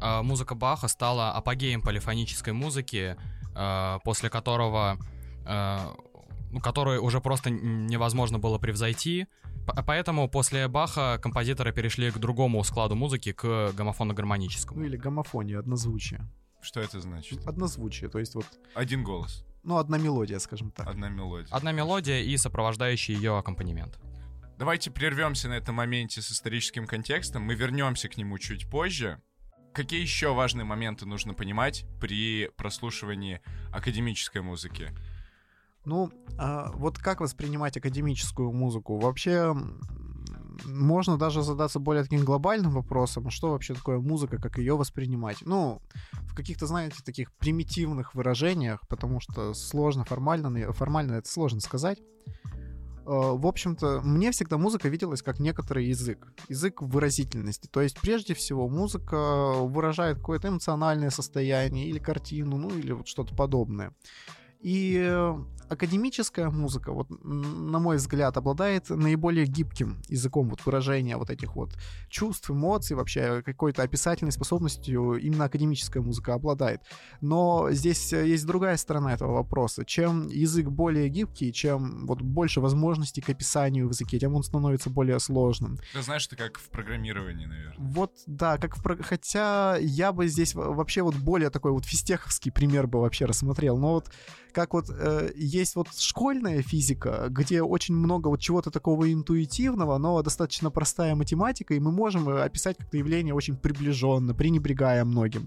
А, 0.00 0.22
музыка 0.22 0.54
Баха 0.54 0.88
стала 0.88 1.32
апогеем 1.32 1.82
полифонической 1.82 2.52
музыки, 2.52 3.16
а, 3.54 3.98
после 4.00 4.30
которого, 4.30 4.98
а, 5.46 5.94
ну, 6.50 6.60
который 6.60 6.98
уже 6.98 7.20
просто 7.20 7.50
невозможно 7.50 8.38
было 8.38 8.58
превзойти. 8.58 9.26
Поэтому 9.86 10.28
после 10.28 10.68
Баха 10.68 11.18
композиторы 11.22 11.72
перешли 11.72 12.10
к 12.10 12.18
другому 12.18 12.62
складу 12.64 12.94
музыки, 12.96 13.32
к 13.32 13.42
Ну 13.44 13.72
гомофонно-гармоническому. 13.72 14.84
или 14.84 14.96
гомофония, 14.96 15.58
однозвучие. 15.58 16.20
Что 16.60 16.80
это 16.80 17.00
значит? 17.00 17.46
Однозвучие, 17.46 18.10
то 18.10 18.18
есть 18.18 18.34
вот, 18.34 18.46
Один 18.74 19.04
голос, 19.04 19.44
ну, 19.62 19.78
одна 19.78 19.96
мелодия, 19.96 20.38
скажем 20.38 20.70
так. 20.70 20.86
одна 20.86 21.08
мелодия. 21.08 21.48
Одна 21.50 21.72
мелодия 21.72 22.20
и 22.20 22.36
сопровождающий 22.36 23.14
ее 23.14 23.38
аккомпанемент. 23.38 23.98
Давайте 24.58 24.90
прервемся 24.90 25.48
на 25.48 25.54
этом 25.54 25.74
моменте 25.76 26.20
с 26.22 26.30
историческим 26.30 26.86
контекстом. 26.86 27.42
Мы 27.42 27.54
вернемся 27.54 28.08
к 28.08 28.16
нему 28.16 28.38
чуть 28.38 28.68
позже. 28.70 29.20
Какие 29.74 30.00
еще 30.00 30.32
важные 30.32 30.64
моменты 30.64 31.04
нужно 31.04 31.34
понимать 31.34 31.84
при 32.00 32.48
прослушивании 32.56 33.40
академической 33.72 34.40
музыки? 34.40 34.92
Ну, 35.84 36.12
а 36.38 36.70
вот 36.74 36.98
как 36.98 37.20
воспринимать 37.20 37.76
академическую 37.76 38.52
музыку? 38.52 38.98
Вообще, 39.00 39.52
можно 40.64 41.18
даже 41.18 41.42
задаться 41.42 41.80
более 41.80 42.04
таким 42.04 42.24
глобальным 42.24 42.70
вопросом, 42.70 43.30
что 43.30 43.50
вообще 43.50 43.74
такое 43.74 43.98
музыка, 43.98 44.40
как 44.40 44.58
ее 44.58 44.76
воспринимать. 44.76 45.38
Ну, 45.40 45.82
в 46.12 46.36
каких-то, 46.36 46.66
знаете, 46.68 47.02
таких 47.04 47.32
примитивных 47.32 48.14
выражениях, 48.14 48.86
потому 48.88 49.18
что 49.18 49.54
сложно 49.54 50.04
формально, 50.04 50.72
формально 50.72 51.14
это 51.14 51.28
сложно 51.28 51.60
сказать. 51.60 51.98
Э, 53.06 53.32
В 53.36 53.46
общем-то, 53.46 54.00
мне 54.02 54.30
всегда 54.30 54.58
музыка 54.58 54.88
виделась 54.88 55.22
как 55.22 55.38
некоторый 55.38 55.86
язык, 55.86 56.32
язык 56.48 56.82
выразительности. 56.82 57.68
То 57.68 57.80
есть, 57.80 58.00
прежде 58.00 58.34
всего, 58.34 58.68
музыка 58.68 59.52
выражает 59.54 60.18
какое-то 60.18 60.48
эмоциональное 60.48 61.10
состояние 61.10 61.88
или 61.88 61.98
картину, 61.98 62.56
ну 62.56 62.70
или 62.70 62.92
вот 62.92 63.06
что-то 63.06 63.34
подобное. 63.34 63.92
И 64.60 64.96
э, 64.98 65.34
академическая 65.68 66.50
музыка, 66.50 66.92
вот 66.92 67.08
на 67.24 67.78
мой 67.78 67.96
взгляд, 67.96 68.36
обладает 68.36 68.90
наиболее 68.90 69.46
гибким 69.46 70.02
языком 70.08 70.48
вот 70.48 70.64
выражения 70.66 71.16
вот 71.16 71.30
этих 71.30 71.56
вот 71.56 71.70
чувств, 72.08 72.50
эмоций, 72.50 72.96
вообще 72.96 73.42
какой-то 73.42 73.82
описательной 73.82 74.32
способностью 74.32 75.14
именно 75.16 75.44
академическая 75.44 76.02
музыка 76.02 76.34
обладает. 76.34 76.80
Но 77.20 77.68
здесь 77.70 78.12
э, 78.12 78.26
есть 78.28 78.46
другая 78.46 78.76
сторона 78.76 79.14
этого 79.14 79.32
вопроса. 79.32 79.84
Чем 79.84 80.28
язык 80.28 80.68
более 80.68 81.08
гибкий, 81.08 81.52
чем 81.52 82.06
вот 82.06 82.20
больше 82.22 82.60
возможностей 82.60 83.20
к 83.20 83.28
описанию 83.30 83.86
в 83.88 83.90
языке, 83.90 84.18
тем 84.18 84.34
он 84.34 84.42
становится 84.42 84.90
более 84.90 85.18
сложным. 85.20 85.78
Ты 85.92 86.02
знаешь, 86.02 86.26
это 86.26 86.36
как 86.36 86.58
в 86.58 86.68
программировании, 86.70 87.46
наверное. 87.46 87.74
Вот, 87.78 88.12
да, 88.26 88.58
как 88.58 88.76
в 88.76 88.82
про- 88.82 89.02
хотя 89.02 89.76
я 89.80 90.12
бы 90.12 90.28
здесь 90.28 90.54
во- 90.54 90.72
вообще 90.72 91.02
вот 91.02 91.14
более 91.16 91.50
такой 91.50 91.72
вот 91.72 91.84
физтеховский 91.84 92.52
пример 92.52 92.86
бы 92.86 93.00
вообще 93.00 93.24
рассмотрел, 93.24 93.76
но 93.78 93.94
вот 93.94 94.10
как 94.52 94.72
вот 94.74 94.86
э, 94.88 95.32
есть 95.54 95.76
вот 95.76 95.88
школьная 95.96 96.62
физика, 96.62 97.26
где 97.30 97.62
очень 97.62 97.94
много 97.94 98.28
вот 98.28 98.40
чего-то 98.40 98.70
такого 98.70 99.12
интуитивного, 99.12 99.98
но 99.98 100.22
достаточно 100.22 100.70
простая 100.70 101.14
математика, 101.14 101.74
и 101.74 101.80
мы 101.80 101.92
можем 101.92 102.28
э, 102.28 102.42
описать 102.42 102.76
как-то 102.76 102.96
явление 102.96 103.34
очень 103.34 103.56
приближенно, 103.56 104.34
пренебрегая 104.34 105.04
многим. 105.04 105.46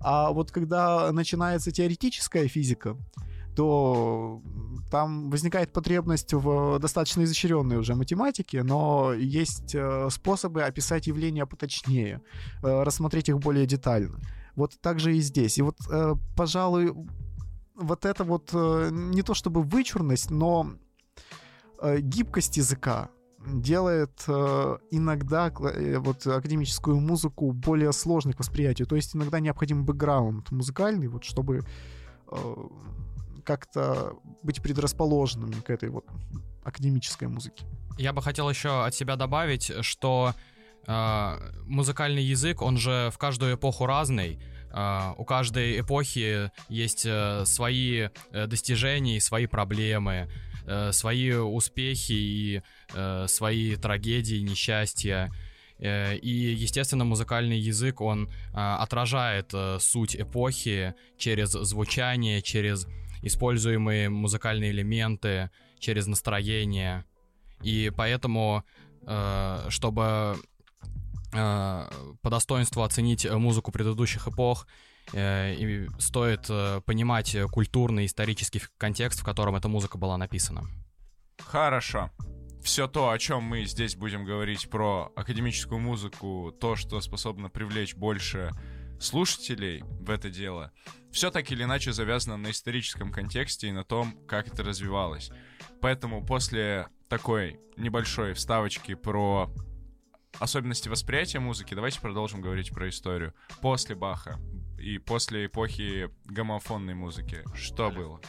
А 0.00 0.30
вот 0.30 0.50
когда 0.50 1.12
начинается 1.12 1.70
теоретическая 1.70 2.48
физика, 2.48 2.96
то 3.54 4.40
там 4.90 5.30
возникает 5.30 5.72
потребность 5.72 6.32
в 6.32 6.78
достаточно 6.78 7.22
изощренной 7.24 7.76
уже 7.76 7.94
математике, 7.94 8.62
но 8.62 9.12
есть 9.12 9.74
э, 9.74 10.08
способы 10.10 10.62
описать 10.62 11.06
явления 11.06 11.46
поточнее, 11.46 12.22
э, 12.62 12.82
рассмотреть 12.82 13.28
их 13.28 13.38
более 13.38 13.66
детально. 13.66 14.18
Вот 14.56 14.72
так 14.80 15.00
же 15.00 15.16
и 15.16 15.20
здесь. 15.20 15.56
И 15.56 15.62
вот, 15.62 15.76
пожалуй, 16.36 16.92
вот 17.74 18.04
это 18.04 18.24
вот 18.24 18.50
э, 18.52 18.90
не 18.92 19.22
то 19.22 19.34
чтобы 19.34 19.62
вычурность, 19.62 20.30
но 20.30 20.72
э, 21.80 22.00
гибкость 22.00 22.56
языка 22.56 23.08
делает 23.46 24.24
э, 24.28 24.78
иногда 24.90 25.52
вот 25.52 26.26
академическую 26.26 27.00
музыку 27.00 27.52
более 27.52 27.92
сложной 27.92 28.34
к 28.34 28.38
восприятию. 28.38 28.86
То 28.86 28.96
есть 28.96 29.16
иногда 29.16 29.40
необходим 29.40 29.84
бэкграунд 29.84 30.50
музыкальный, 30.50 31.08
вот 31.08 31.24
чтобы 31.24 31.64
как-то 33.44 34.16
быть 34.42 34.62
предрасположенными 34.62 35.60
к 35.60 35.68
этой 35.68 35.90
вот 35.90 36.06
академической 36.64 37.28
музыке. 37.28 37.66
Я 37.98 38.14
бы 38.14 38.22
хотел 38.22 38.48
еще 38.48 38.84
от 38.84 38.94
себя 38.94 39.16
добавить, 39.16 39.70
что 39.82 40.34
музыкальный 40.86 42.22
язык, 42.22 42.62
он 42.62 42.78
же 42.78 43.10
в 43.12 43.18
каждую 43.18 43.56
эпоху 43.56 43.84
разный. 43.84 44.40
Э, 44.72 45.14
у 45.16 45.24
каждой 45.24 45.80
эпохи 45.80 46.50
есть 46.68 47.04
э, 47.06 47.44
свои 47.44 48.08
э, 48.32 48.46
достижения 48.46 49.16
и 49.16 49.20
свои 49.20 49.46
проблемы, 49.46 50.28
э, 50.66 50.92
свои 50.92 51.32
успехи 51.32 52.12
и 52.12 52.62
свои 53.26 53.76
трагедии, 53.76 54.42
несчастья. 54.42 55.30
И, 55.78 56.54
естественно, 56.56 57.04
музыкальный 57.04 57.58
язык, 57.58 58.00
он 58.00 58.28
э, 58.28 58.30
отражает 58.54 59.52
суть 59.80 60.14
эпохи 60.14 60.94
через 61.16 61.50
звучание, 61.50 62.42
через 62.42 62.86
используемые 63.22 64.08
музыкальные 64.10 64.70
элементы, 64.70 65.50
через 65.80 66.06
настроение. 66.06 67.04
И 67.62 67.90
поэтому, 67.96 68.62
чтобы 69.68 70.36
по 71.32 72.30
достоинству 72.30 72.82
оценить 72.82 73.24
э, 73.24 73.36
музыку 73.36 73.72
предыдущих 73.72 74.28
эпох, 74.28 74.66
э, 75.12 75.54
и 75.54 75.88
стоит 75.98 76.46
э, 76.48 76.82
понимать 76.84 77.34
э, 77.34 77.46
культурный, 77.46 78.06
исторический 78.06 78.62
контекст, 78.78 79.20
в 79.20 79.24
котором 79.24 79.56
эта 79.56 79.68
музыка 79.68 79.98
была 79.98 80.18
написана. 80.18 80.62
Хорошо. 81.38 82.10
Все 82.62 82.86
то, 82.86 83.10
о 83.10 83.18
чем 83.18 83.42
мы 83.42 83.64
здесь 83.64 83.96
будем 83.96 84.24
говорить 84.24 84.70
про 84.70 85.10
академическую 85.16 85.80
музыку, 85.80 86.54
то, 86.60 86.76
что 86.76 87.00
способно 87.00 87.48
привлечь 87.48 87.96
больше 87.96 88.52
слушателей 89.00 89.82
в 89.82 90.10
это 90.10 90.30
дело, 90.30 90.70
все 91.10 91.30
так 91.30 91.50
или 91.50 91.64
иначе 91.64 91.92
завязано 91.92 92.36
на 92.36 92.50
историческом 92.50 93.10
контексте 93.10 93.68
и 93.68 93.72
на 93.72 93.84
том, 93.84 94.16
как 94.28 94.46
это 94.46 94.62
развивалось. 94.62 95.30
Поэтому 95.80 96.24
после 96.24 96.86
такой 97.08 97.58
небольшой 97.76 98.34
вставочки 98.34 98.94
про 98.94 99.52
особенности 100.38 100.88
восприятия 100.88 101.38
музыки, 101.40 101.74
давайте 101.74 102.00
продолжим 102.00 102.40
говорить 102.40 102.70
про 102.70 102.88
историю. 102.88 103.34
После 103.60 103.94
Баха 103.94 104.38
и 104.78 104.98
после 104.98 105.46
эпохи 105.46 106.10
гомофонной 106.24 106.94
музыки. 106.94 107.44
Что 107.54 107.90
было? 107.90 108.20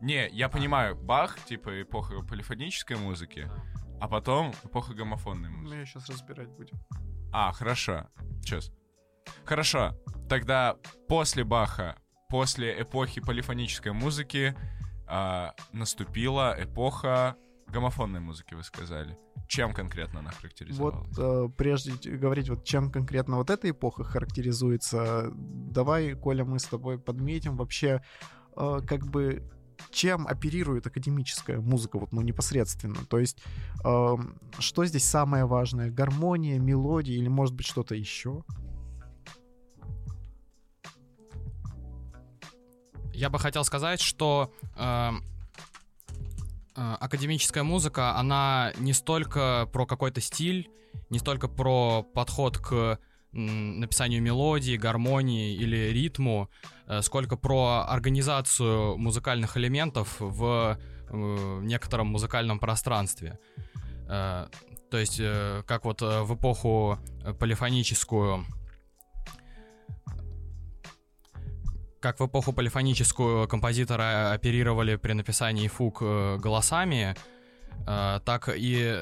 Не, 0.00 0.28
я 0.30 0.48
понимаю, 0.48 0.96
Бах, 0.96 1.38
типа 1.44 1.82
эпоха 1.82 2.22
полифонической 2.22 2.96
музыки, 2.96 3.50
а 4.00 4.08
потом 4.08 4.54
эпоха 4.64 4.94
гомофонной 4.94 5.50
Мы 5.50 5.56
музыки. 5.58 5.78
ее 5.78 5.86
сейчас 5.86 6.08
разбирать 6.08 6.48
будем. 6.50 6.78
А, 7.32 7.52
хорошо. 7.52 8.06
Сейчас. 8.40 8.72
Хорошо. 9.44 9.94
Тогда 10.28 10.76
после 11.06 11.44
Баха, 11.44 11.96
после 12.30 12.80
эпохи 12.80 13.20
полифонической 13.20 13.92
музыки, 13.92 14.56
а, 15.06 15.54
наступила 15.72 16.56
эпоха 16.58 17.36
гомофонной 17.70 18.20
музыки, 18.20 18.54
вы 18.54 18.62
сказали. 18.62 19.16
Чем 19.48 19.72
конкретно 19.72 20.20
она 20.20 20.30
Вот 20.30 20.38
характеризовалась? 20.38 21.18
э, 21.18 21.48
прежде 21.56 21.92
говорить, 22.16 22.48
вот 22.48 22.64
чем 22.64 22.90
конкретно 22.90 23.36
вот 23.36 23.50
эта 23.50 23.70
эпоха 23.70 24.04
характеризуется, 24.04 25.30
давай, 25.34 26.14
Коля, 26.14 26.44
мы 26.44 26.58
с 26.58 26.64
тобой 26.64 26.98
подметим 26.98 27.56
вообще, 27.56 28.02
э, 28.56 28.80
как 28.86 29.06
бы 29.06 29.50
чем 29.90 30.26
оперирует 30.26 30.86
академическая 30.86 31.58
музыка, 31.60 31.98
вот, 31.98 32.12
ну, 32.12 32.20
непосредственно. 32.20 33.04
То 33.08 33.18
есть, 33.18 33.42
эм, 33.84 34.38
что 34.58 34.84
здесь 34.84 35.04
самое 35.04 35.46
важное? 35.46 35.90
Гармония, 35.90 36.58
мелодия 36.58 37.16
или, 37.16 37.28
может 37.28 37.54
быть, 37.54 37.66
что-то 37.66 37.94
еще? 37.94 38.44
Я 43.14 43.28
бы 43.30 43.38
хотел 43.38 43.64
сказать, 43.64 44.00
что 44.00 44.52
э, 44.76 44.80
э, 44.82 45.10
академическая 46.74 47.62
музыка, 47.62 48.16
она 48.16 48.72
не 48.78 48.92
столько 48.92 49.68
про 49.72 49.86
какой-то 49.86 50.20
стиль, 50.20 50.70
не 51.08 51.18
столько 51.18 51.48
про 51.48 52.02
подход 52.02 52.58
к 52.58 52.98
написанию 53.32 54.22
мелодии, 54.22 54.76
гармонии 54.76 55.54
или 55.54 55.90
ритму, 55.92 56.50
э, 56.86 57.00
сколько 57.02 57.36
про 57.36 57.84
организацию 57.88 58.96
музыкальных 58.96 59.56
элементов 59.56 60.16
в 60.18 60.78
э, 61.08 61.60
некотором 61.62 62.08
музыкальном 62.08 62.58
пространстве. 62.58 63.38
Э, 64.08 64.48
то 64.90 64.98
есть, 64.98 65.20
э, 65.20 65.62
как 65.66 65.84
вот 65.84 66.02
э, 66.02 66.22
в 66.22 66.34
эпоху 66.34 66.98
э, 67.24 67.32
полифоническую 67.32 68.44
как 72.00 72.18
в 72.18 72.26
эпоху 72.26 72.52
полифоническую 72.52 73.46
композиторы 73.46 74.02
оперировали 74.32 74.96
при 74.96 75.12
написании 75.12 75.68
фуг 75.68 75.98
э, 76.00 76.38
голосами, 76.38 77.14
э, 77.86 78.20
так 78.24 78.48
и 78.54 78.96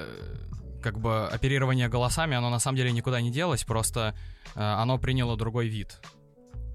как 0.83 0.99
бы 1.01 1.27
оперирование 1.29 1.89
голосами, 1.89 2.37
оно 2.37 2.51
на 2.51 2.59
самом 2.59 2.77
деле 2.77 2.93
никуда 2.93 3.21
не 3.21 3.31
делось, 3.31 3.65
просто 3.65 4.15
э, 4.55 4.61
оно 4.61 4.99
приняло 4.99 5.37
другой 5.37 5.69
вид. 5.69 6.01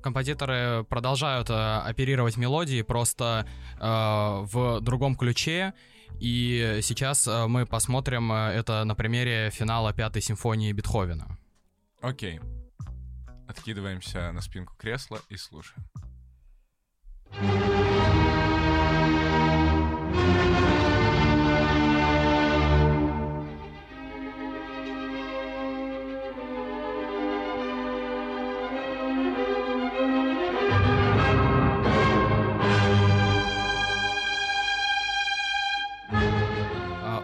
Композиторы 0.02 0.84
продолжают 0.90 1.50
оперировать 1.50 2.36
мелодии 2.36 2.82
просто 2.82 3.48
в 3.80 4.82
другом 4.82 5.16
ключе, 5.16 5.74
и 6.20 6.80
сейчас 6.82 7.26
мы 7.26 7.66
посмотрим 7.66 8.30
это 8.34 8.84
на 8.84 8.96
примере 8.96 9.50
финала 9.50 9.94
пятой 9.94 10.22
симфонии 10.22 10.74
Бетховена. 10.74 11.38
Окей. 12.02 12.42
Откидываемся 13.48 14.34
на 14.34 14.42
спинку 14.42 14.76
кресла 14.76 15.22
и 15.30 15.38
слушаем. 15.38 15.86
А, 17.36 17.42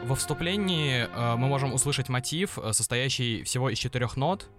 Во 0.04 0.16
вступлении 0.16 1.04
э, 1.04 1.36
мы 1.36 1.48
можем 1.48 1.74
услышать 1.74 2.10
мотив, 2.10 2.58
э, 2.58 2.74
состоящий 2.74 3.44
всего 3.44 3.70
из 3.70 3.78
четырех 3.78 4.18
нот. 4.18 4.50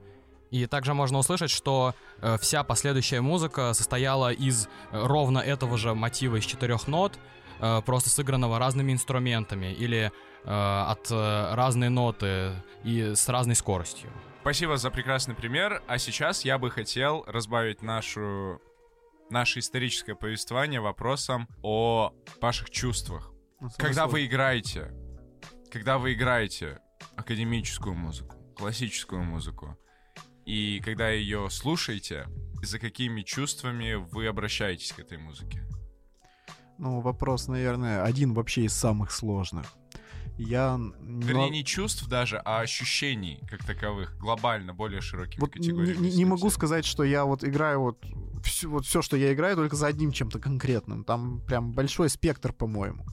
И 0.50 0.66
также 0.66 0.94
можно 0.94 1.18
услышать, 1.18 1.50
что 1.50 1.94
э, 2.20 2.36
вся 2.38 2.64
последующая 2.64 3.20
музыка 3.20 3.72
состояла 3.72 4.32
из 4.32 4.66
э, 4.66 4.68
ровно 4.92 5.38
этого 5.38 5.78
же 5.78 5.94
мотива 5.94 6.36
из 6.36 6.44
четырех 6.44 6.88
нот, 6.88 7.18
э, 7.60 7.80
просто 7.86 8.10
сыгранного 8.10 8.58
разными 8.58 8.92
инструментами 8.92 9.72
или 9.72 10.10
э, 10.44 10.50
от 10.50 11.10
э, 11.10 11.54
разной 11.54 11.88
ноты 11.88 12.52
и 12.82 13.14
с 13.14 13.28
разной 13.28 13.54
скоростью. 13.54 14.10
Спасибо 14.40 14.76
за 14.76 14.90
прекрасный 14.90 15.34
пример. 15.34 15.82
А 15.86 15.98
сейчас 15.98 16.44
я 16.44 16.58
бы 16.58 16.70
хотел 16.70 17.24
разбавить 17.26 17.82
нашу, 17.82 18.60
наше 19.28 19.60
историческое 19.60 20.14
повествование 20.14 20.80
вопросом 20.80 21.46
о 21.62 22.12
ваших 22.40 22.70
чувствах. 22.70 23.32
Ну, 23.60 23.68
Когда 23.76 24.06
вы 24.06 24.24
играете, 24.24 24.92
когда 25.70 25.98
вы 25.98 26.14
играете 26.14 26.80
академическую 27.16 27.94
музыку, 27.94 28.34
классическую 28.56 29.22
музыку, 29.22 29.78
и 30.46 30.80
когда 30.84 31.10
ее 31.10 31.48
слушаете, 31.50 32.26
за 32.62 32.78
какими 32.78 33.22
чувствами 33.22 33.94
вы 33.94 34.26
обращаетесь 34.26 34.92
к 34.92 34.98
этой 34.98 35.18
музыке? 35.18 35.62
Ну, 36.78 37.00
вопрос, 37.00 37.48
наверное, 37.48 38.02
один 38.04 38.32
вообще 38.32 38.64
из 38.64 38.72
самых 38.72 39.10
сложных. 39.10 39.66
Я... 40.38 40.78
не 41.02 41.22
Вернее, 41.26 41.50
не 41.50 41.64
чувств 41.64 42.08
даже, 42.08 42.38
а 42.38 42.60
ощущений 42.60 43.40
как 43.50 43.62
таковых, 43.64 44.16
глобально, 44.18 44.72
более 44.72 45.02
широкими 45.02 45.40
Вот 45.40 45.52
категориями. 45.52 46.08
не- 46.08 46.16
не 46.16 46.24
могу 46.24 46.48
сказать, 46.48 46.86
что 46.86 47.04
я 47.04 47.26
вот 47.26 47.44
играю 47.44 47.80
вот 47.80 48.02
все, 48.42 48.66
вот 48.68 48.86
все, 48.86 49.02
что 49.02 49.18
я 49.18 49.34
играю, 49.34 49.56
только 49.56 49.76
за 49.76 49.88
одним 49.88 50.12
чем-то 50.12 50.38
конкретным. 50.38 51.04
Там 51.04 51.42
прям 51.46 51.72
большой 51.72 52.08
спектр, 52.08 52.54
по-моему. 52.54 53.04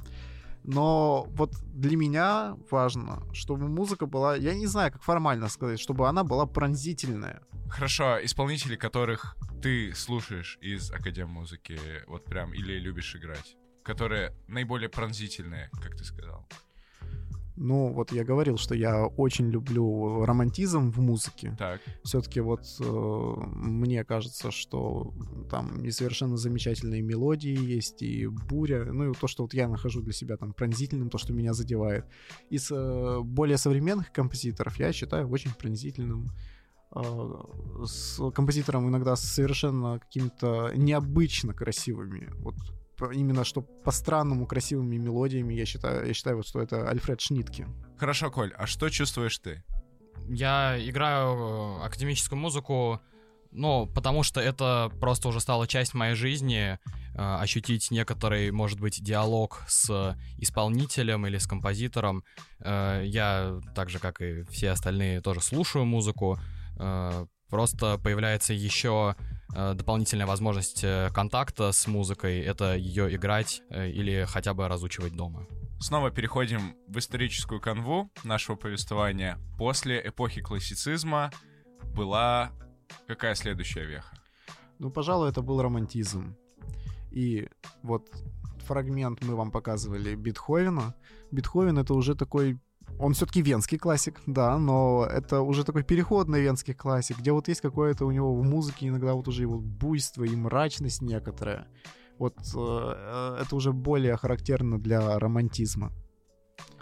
Но 0.67 1.23
вот 1.30 1.56
для 1.73 1.95
меня 1.95 2.58
важно, 2.69 3.23
чтобы 3.34 3.69
музыка 3.69 4.06
была, 4.06 4.36
я 4.36 4.53
не 4.53 4.67
знаю, 4.67 4.91
как 4.91 5.01
формально 5.01 5.47
сказать, 5.47 5.80
чтобы 5.80 6.10
она 6.10 6.25
была 6.25 6.45
пронзительная. 6.45 7.41
Хорошо, 7.69 8.23
исполнители, 8.23 8.75
которых 8.75 9.38
ты 9.62 9.95
слушаешь 9.95 10.58
из 10.60 10.91
Академмузыки, 10.91 11.80
вот 12.08 12.25
прям, 12.25 12.53
или 12.53 12.80
любишь 12.80 13.15
играть, 13.15 13.56
которые 13.82 14.36
наиболее 14.47 14.89
пронзительные, 14.89 15.69
как 15.82 15.95
ты 15.95 16.03
сказал. 16.03 16.45
Ну, 17.58 17.91
вот 17.91 18.12
я 18.12 18.24
говорил, 18.24 18.58
что 18.58 18.76
я 18.76 19.08
очень 19.08 19.50
люблю 19.50 20.24
романтизм 20.26 20.91
в 20.91 21.00
музыке. 21.00 21.56
Так, 21.58 21.82
Все-таки 22.04 22.39
вот 22.39 22.62
э, 22.80 22.84
мне 22.86 24.04
кажется, 24.04 24.52
что 24.52 25.12
там 25.50 25.84
и 25.84 25.89
совершенно 25.89 26.38
замечательные 26.38 27.02
мелодии 27.02 27.58
есть, 27.58 28.04
и 28.04 28.28
буря, 28.28 28.86
ну 28.86 29.10
и 29.10 29.13
то, 29.13 29.28
что 29.28 29.43
вот 29.43 29.56
я 29.56 29.67
нахожу 29.67 30.02
для 30.02 30.13
себя 30.13 30.38
там 30.38 30.54
пронзительным, 30.54 31.10
то, 31.10 31.17
что 31.17 31.34
меня 31.34 31.54
задевает. 31.54 32.06
Из 32.52 32.72
э, 32.72 33.20
более 33.24 33.58
современных 33.58 34.12
композиторов 34.12 34.78
я 34.78 34.93
считаю 34.93 35.28
очень 35.28 35.52
пронзительным 35.52 36.28
э, 36.96 37.34
с 37.86 38.22
композитором 38.36 38.88
иногда 38.88 39.15
с 39.15 39.22
совершенно 39.22 39.98
какими-то 39.98 40.72
необычно 40.76 41.56
красивыми. 41.56 42.30
Вот 42.36 42.56
именно 43.14 43.44
что 43.44 43.62
по-странному 43.62 44.46
красивыми 44.46 44.98
мелодиями 44.98 45.54
я 45.54 45.66
считаю, 45.66 46.08
я 46.08 46.14
считаю, 46.14 46.38
вот, 46.38 46.48
что 46.48 46.62
это 46.62 46.90
Альфред 46.90 47.22
Шнитке. 47.22 47.68
хорошо, 47.98 48.32
Коль, 48.32 48.54
а 48.58 48.68
что 48.68 48.90
чувствуешь 48.90 49.38
ты? 49.40 49.64
Я 50.28 50.78
играю 50.80 51.80
э, 51.80 51.86
академическую 51.86 52.40
музыку, 52.40 53.00
ну, 53.52 53.88
потому 53.88 54.24
что 54.24 54.42
это 54.42 54.92
просто 55.00 55.30
уже 55.30 55.40
стало 55.40 55.68
часть 55.68 55.94
моей 55.94 56.16
жизни, 56.16 56.78
э, 56.78 56.78
ощутить 57.16 57.92
некоторый, 57.92 58.52
может 58.52 58.80
быть, 58.80 59.02
диалог 59.02 59.64
с 59.68 60.18
исполнителем 60.38 61.26
или 61.28 61.38
с 61.38 61.48
композитором. 61.48 62.24
Э, 62.60 63.02
я, 63.06 63.60
так 63.76 63.90
же, 63.90 64.00
как 64.00 64.22
и 64.22 64.44
все 64.44 64.72
остальные, 64.72 65.22
тоже 65.22 65.42
слушаю 65.42 65.86
музыку. 65.86 66.40
Э, 66.80 67.26
просто 67.50 67.98
появляется 67.98 68.54
еще 68.54 69.16
э, 69.56 69.74
дополнительная 69.74 70.26
возможность 70.26 70.84
э, 70.84 71.10
контакта 71.14 71.72
с 71.72 71.88
музыкой, 71.88 72.42
это 72.42 72.76
ее 72.76 73.14
играть 73.16 73.62
э, 73.70 73.90
или 73.90 74.26
хотя 74.26 74.54
бы 74.54 74.68
разучивать 74.68 75.16
дома. 75.16 75.46
Снова 75.80 76.10
переходим 76.10 76.76
в 76.88 76.98
историческую 76.98 77.62
канву 77.62 78.10
нашего 78.24 78.56
повествования. 78.56 79.38
После 79.58 80.02
эпохи 80.06 80.42
классицизма 80.42 81.32
была 81.94 82.52
какая 83.08 83.36
следующая 83.36 83.86
веха? 83.86 84.18
Ну, 84.80 84.90
пожалуй, 84.90 85.30
это 85.30 85.42
был 85.42 85.62
романтизм. 85.62 86.36
И 87.12 87.48
вот 87.84 88.10
фрагмент 88.66 89.24
мы 89.24 89.36
вам 89.36 89.52
показывали 89.52 90.16
Бетховена. 90.16 90.94
Бетховен 91.32 91.78
это 91.78 91.94
уже 91.94 92.16
такой... 92.16 92.60
Он 93.00 93.14
все-таки 93.14 93.42
венский 93.42 93.78
классик, 93.78 94.20
да, 94.26 94.58
но 94.58 95.06
это 95.06 95.42
уже 95.42 95.64
такой 95.64 95.84
переходный 95.84 96.42
венский 96.42 96.74
классик, 96.74 97.20
где 97.20 97.32
вот 97.32 97.48
есть 97.48 97.62
какое-то 97.62 98.06
у 98.06 98.12
него 98.12 98.34
в 98.36 98.44
музыке 98.44 98.88
иногда 98.88 99.14
вот 99.14 99.28
уже 99.28 99.46
вот 99.46 99.62
буйство 99.62 100.24
и 100.24 100.36
мрачность 100.36 101.02
некоторая. 101.02 101.68
Вот 102.18 102.36
э, 102.56 103.38
это 103.42 103.56
уже 103.56 103.72
более 103.72 104.18
характерно 104.18 104.80
для 104.80 105.20
романтизма. 105.20 105.92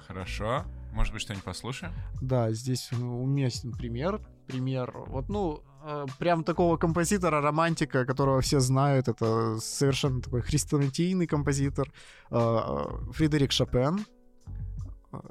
Хорошо. 0.07 0.63
Может 0.93 1.13
быть, 1.13 1.21
что-нибудь 1.23 1.43
послушаем? 1.43 1.93
Да, 2.21 2.51
здесь 2.53 2.89
уместен 2.93 3.73
пример. 3.73 4.21
пример. 4.47 4.93
Вот, 5.07 5.27
ну, 5.27 5.61
э, 5.83 6.05
прям 6.19 6.45
такого 6.45 6.77
композитора, 6.77 7.41
романтика, 7.41 8.05
которого 8.05 8.39
все 8.39 8.61
знают, 8.61 9.09
это 9.09 9.57
совершенно 9.59 10.21
такой 10.21 10.41
хрестоматийный 10.41 11.27
композитор 11.27 11.91
э, 12.31 12.37
э, 12.37 13.11
Фредерик 13.11 13.51
Шопен. 13.51 14.05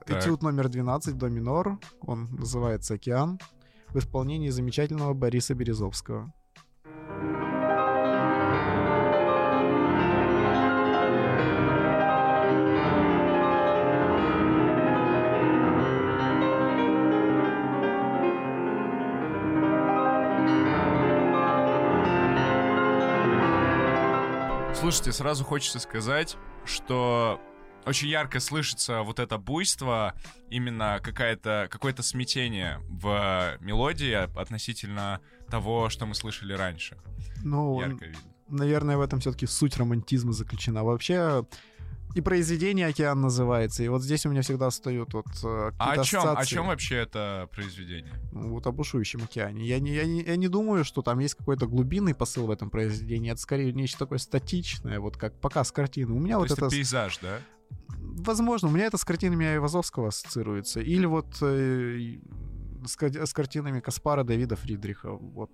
Так. 0.06 0.22
Этюд 0.22 0.42
номер 0.42 0.68
12 0.68 1.16
до 1.16 1.28
минор, 1.28 1.78
он 2.00 2.24
называется 2.30 2.94
«Океан», 2.94 3.38
в 3.88 3.98
исполнении 3.98 4.50
замечательного 4.50 5.14
Бориса 5.14 5.54
Березовского. 5.54 6.32
Слушайте, 24.74 25.12
сразу 25.12 25.44
хочется 25.44 25.78
сказать, 25.78 26.36
что 26.66 27.40
очень 27.86 28.08
ярко 28.08 28.40
слышится 28.40 29.02
вот 29.02 29.18
это 29.18 29.38
буйство, 29.38 30.14
именно 30.50 31.00
какая-то, 31.02 31.68
какое-то 31.70 32.02
смятение 32.02 32.80
в 32.88 33.56
мелодии 33.60 34.14
относительно 34.38 35.20
того, 35.50 35.88
что 35.88 36.06
мы 36.06 36.14
слышали 36.14 36.52
раньше. 36.52 36.96
Ну, 37.42 37.80
Ярко 37.80 38.06
видно. 38.06 38.20
наверное, 38.48 38.96
в 38.96 39.00
этом 39.00 39.20
все-таки 39.20 39.46
суть 39.46 39.76
романтизма 39.76 40.32
заключена. 40.32 40.84
Вообще, 40.84 41.44
и 42.14 42.20
произведение 42.20 42.86
«Океан» 42.86 43.20
называется, 43.20 43.82
и 43.82 43.88
вот 43.88 44.02
здесь 44.02 44.24
у 44.24 44.30
меня 44.30 44.42
всегда 44.42 44.70
встают 44.70 45.12
вот 45.14 45.26
э, 45.42 45.72
А 45.78 45.92
о 45.92 46.04
чем, 46.04 46.24
о 46.24 46.46
чем 46.46 46.68
вообще 46.68 46.98
это 46.98 47.48
произведение? 47.50 48.12
Ну, 48.30 48.50
вот 48.50 48.66
о 48.68 48.72
бушующем 48.72 49.24
океане. 49.24 49.66
Я 49.66 49.80
не, 49.80 49.92
я, 49.92 50.04
не, 50.04 50.22
я 50.22 50.36
не 50.36 50.46
думаю, 50.46 50.84
что 50.84 51.02
там 51.02 51.18
есть 51.18 51.34
какой-то 51.34 51.66
глубинный 51.66 52.14
посыл 52.14 52.46
в 52.46 52.52
этом 52.52 52.70
произведении. 52.70 53.32
Это 53.32 53.40
скорее 53.40 53.72
нечто 53.72 53.98
такое 53.98 54.18
статичное, 54.18 55.00
вот 55.00 55.16
как 55.16 55.40
показ 55.40 55.72
картины. 55.72 56.12
У 56.12 56.20
меня 56.20 56.36
То 56.36 56.40
вот 56.40 56.50
это 56.52 56.68
пейзаж, 56.68 57.18
да? 57.18 57.40
Возможно, 58.24 58.68
у 58.68 58.70
меня 58.70 58.86
это 58.86 58.96
с 58.96 59.04
картинами 59.04 59.46
Айвазовского 59.46 60.08
ассоциируется. 60.08 60.80
Или 60.80 61.06
вот 61.06 61.36
э, 61.42 62.18
с, 62.86 62.96
ка- 62.96 63.26
с 63.26 63.32
картинами 63.32 63.80
Каспара 63.80 64.24
Давида 64.24 64.56
Фридриха. 64.56 65.10
Вот. 65.10 65.52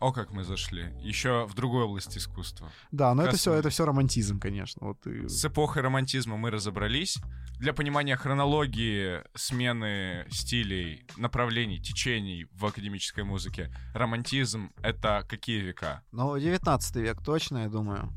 О, 0.00 0.12
как 0.12 0.32
мы 0.32 0.44
зашли. 0.44 0.92
Еще 1.00 1.46
в 1.46 1.54
другой 1.54 1.84
области 1.84 2.18
искусства. 2.18 2.70
Да, 2.90 3.14
но 3.14 3.22
это 3.22 3.36
все, 3.36 3.54
это 3.54 3.70
все 3.70 3.86
романтизм, 3.86 4.40
конечно. 4.40 4.88
Вот 4.88 5.06
и... 5.06 5.28
С 5.28 5.44
эпохой 5.44 5.82
романтизма 5.82 6.36
мы 6.36 6.50
разобрались. 6.50 7.18
Для 7.58 7.72
понимания 7.72 8.16
хронологии 8.16 9.22
смены 9.34 10.26
стилей, 10.30 11.06
направлений, 11.16 11.80
течений 11.80 12.46
в 12.52 12.66
академической 12.66 13.22
музыке, 13.22 13.72
романтизм— 13.94 14.72
это 14.82 15.24
какие 15.28 15.60
века? 15.60 16.02
Но 16.10 16.36
19 16.36 16.96
век, 16.96 17.22
точно, 17.22 17.58
я 17.58 17.68
думаю. 17.68 18.12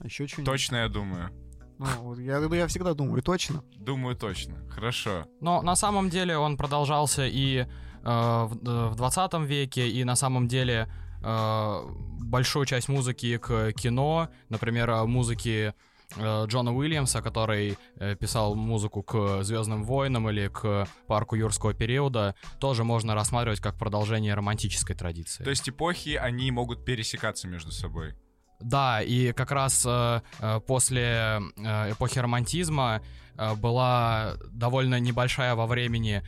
А 0.00 0.06
Еще 0.06 0.26
что-нибудь? 0.26 0.50
Точно, 0.50 0.76
я 0.76 0.88
думаю. 0.88 1.30
Ну, 1.78 1.86
вот 2.00 2.18
я, 2.18 2.38
я 2.38 2.66
всегда 2.66 2.94
думаю, 2.94 3.22
точно. 3.22 3.62
Думаю, 3.76 4.16
точно. 4.16 4.54
Хорошо. 4.68 5.26
Но 5.40 5.62
на 5.62 5.76
самом 5.76 6.10
деле 6.10 6.36
он 6.36 6.56
продолжался 6.56 7.26
и 7.26 7.58
э, 7.58 7.66
в, 8.04 8.58
э, 8.66 8.88
в 8.88 8.96
20 8.96 9.34
веке, 9.46 9.88
и 9.88 10.04
на 10.04 10.16
самом 10.16 10.48
деле 10.48 10.88
э, 11.22 11.82
большую 12.20 12.66
часть 12.66 12.88
музыки 12.88 13.38
к 13.38 13.72
кино, 13.72 14.28
например, 14.48 15.04
музыки 15.06 15.72
э, 16.16 16.44
Джона 16.46 16.74
Уильямса, 16.74 17.22
который 17.22 17.78
э, 17.96 18.16
писал 18.16 18.56
музыку 18.56 19.02
к 19.02 19.44
Звездным 19.44 19.84
войнам 19.84 20.28
или 20.28 20.48
к 20.48 20.88
парку 21.06 21.36
юрского 21.36 21.74
периода, 21.74 22.34
тоже 22.58 22.82
можно 22.82 23.14
рассматривать 23.14 23.60
как 23.60 23.78
продолжение 23.78 24.34
романтической 24.34 24.96
традиции. 24.96 25.44
То 25.44 25.50
есть 25.50 25.68
эпохи, 25.68 26.16
они 26.16 26.50
могут 26.50 26.84
пересекаться 26.84 27.46
между 27.46 27.70
собой. 27.70 28.14
Да, 28.60 29.02
и 29.02 29.32
как 29.32 29.52
раз 29.52 29.84
э, 29.86 30.20
э, 30.40 30.60
после 30.66 31.40
э, 31.56 31.92
эпохи 31.92 32.18
романтизма 32.18 33.02
э, 33.36 33.54
была 33.54 34.34
довольно 34.50 34.98
небольшая 34.98 35.54
во 35.54 35.66
времени, 35.66 36.22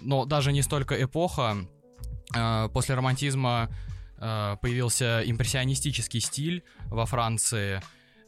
но 0.00 0.24
даже 0.24 0.52
не 0.52 0.62
столько 0.62 1.00
эпоха. 1.00 1.56
Э, 2.34 2.68
после 2.72 2.96
романтизма 2.96 3.68
э, 4.18 4.56
появился 4.60 5.22
импрессионистический 5.24 6.20
стиль 6.20 6.64
во 6.86 7.06
Франции. 7.06 7.80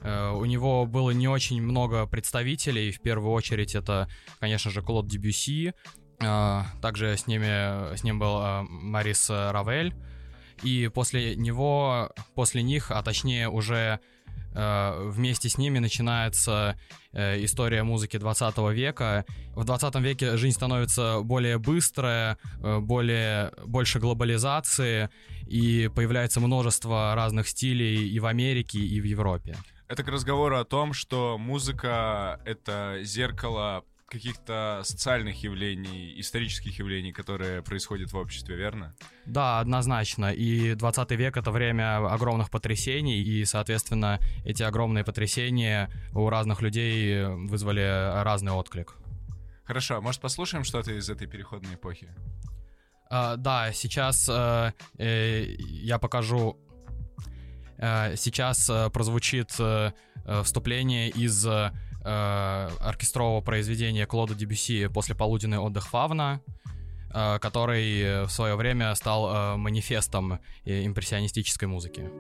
Э, 0.03 0.31
у 0.31 0.45
него 0.45 0.87
было 0.87 1.11
не 1.11 1.27
очень 1.27 1.61
много 1.61 2.07
представителей. 2.07 2.93
В 2.93 3.01
первую 3.01 3.33
очередь 3.33 3.75
это, 3.75 4.09
конечно 4.39 4.71
же, 4.71 4.83
Клод 4.83 5.09
Дебюси. 5.09 5.75
Э, 6.21 6.63
также 6.81 7.17
с, 7.17 7.27
ними, 7.27 7.97
с 7.97 8.05
ним 8.05 8.21
был 8.21 8.41
э, 8.41 8.63
Марис 8.63 9.29
Равель. 9.31 9.95
И 10.63 10.91
после 10.93 11.37
него, 11.37 12.13
после 12.35 12.63
них, 12.63 12.91
а 12.91 13.03
точнее 13.03 13.49
уже 13.49 14.01
э, 14.55 15.09
вместе 15.11 15.49
с 15.49 15.59
ними 15.59 15.79
начинается 15.79 16.79
э, 17.13 17.45
история 17.45 17.83
музыки 17.83 18.17
20 18.17 18.59
века. 18.73 19.25
В 19.55 19.65
20 19.65 19.95
веке 19.97 20.37
жизнь 20.37 20.57
становится 20.57 21.21
более 21.23 21.59
быстрая, 21.59 22.39
э, 22.61 22.79
более, 22.79 23.53
больше 23.67 23.99
глобализации, 23.99 25.11
и 25.47 25.91
появляется 25.95 26.41
множество 26.41 27.15
разных 27.15 27.49
стилей 27.49 28.09
и 28.09 28.19
в 28.19 28.27
Америке, 28.27 28.79
и 28.79 29.01
в 29.01 29.05
Европе. 29.05 29.57
Это 29.89 30.03
к 30.03 30.09
разговору 30.09 30.59
о 30.59 30.65
том, 30.65 30.93
что 30.93 31.39
музыка— 31.39 32.41
это 32.45 32.99
зеркало 33.03 33.85
каких-то 34.09 34.83
социальных 34.85 35.43
явлений, 35.43 36.19
исторических 36.19 36.79
явлений, 36.79 37.13
которые 37.13 37.63
происходят 37.63 38.13
в 38.13 38.17
обществе, 38.17 38.57
верно? 38.57 38.95
Да, 39.27 39.61
однозначно. 39.61 40.33
И 40.33 40.75
20 40.75 41.11
век— 41.13 41.37
это 41.39 41.51
время 41.51 41.99
огромных 42.07 42.51
потрясений, 42.51 43.23
и, 43.23 43.45
соответственно, 43.45 44.19
эти 44.45 44.63
огромные 44.63 45.05
потрясения 45.05 45.91
у 46.13 46.29
разных 46.31 46.63
людей 46.63 47.25
вызвали 47.25 48.23
разный 48.23 48.53
отклик. 48.53 48.95
Хорошо, 49.65 49.97
а 49.97 50.01
может 50.01 50.21
послушаем 50.23 50.65
что-то 50.65 50.93
из 50.93 51.11
этой 51.11 51.27
переходной 51.27 51.75
эпохи? 51.75 52.09
А, 53.11 53.37
да, 53.37 53.73
сейчас 53.73 54.29
э, 54.29 54.73
э, 54.99 55.45
я 55.59 55.99
покажу. 55.99 56.57
Э, 57.77 58.17
сейчас 58.17 58.69
э, 58.71 58.91
прозвучит 58.91 59.51
вступление 60.43 61.09
из 61.09 61.47
э, 62.09 62.71
оркестрового 62.81 63.41
произведения 63.41 64.07
Клода 64.07 64.35
Дебюси 64.35 64.89
«После 64.89 65.15
полуденный 65.15 65.59
отдых 65.59 65.89
Фавна», 65.89 66.41
э, 67.13 67.39
который 67.41 68.25
в 68.25 68.31
свое 68.31 68.57
время 68.57 68.95
стал 68.95 69.29
э, 69.29 69.57
манифестом 69.57 70.41
э, 70.65 70.87
импрессионистической 70.87 71.69
музыки. 71.69 72.11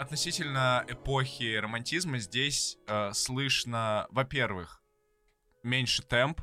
Относительно 0.00 0.82
эпохи 0.88 1.56
романтизма 1.56 2.20
здесь 2.20 2.78
э, 2.88 3.10
слышно, 3.12 4.06
во-первых, 4.10 4.80
меньше 5.62 6.02
темп, 6.02 6.40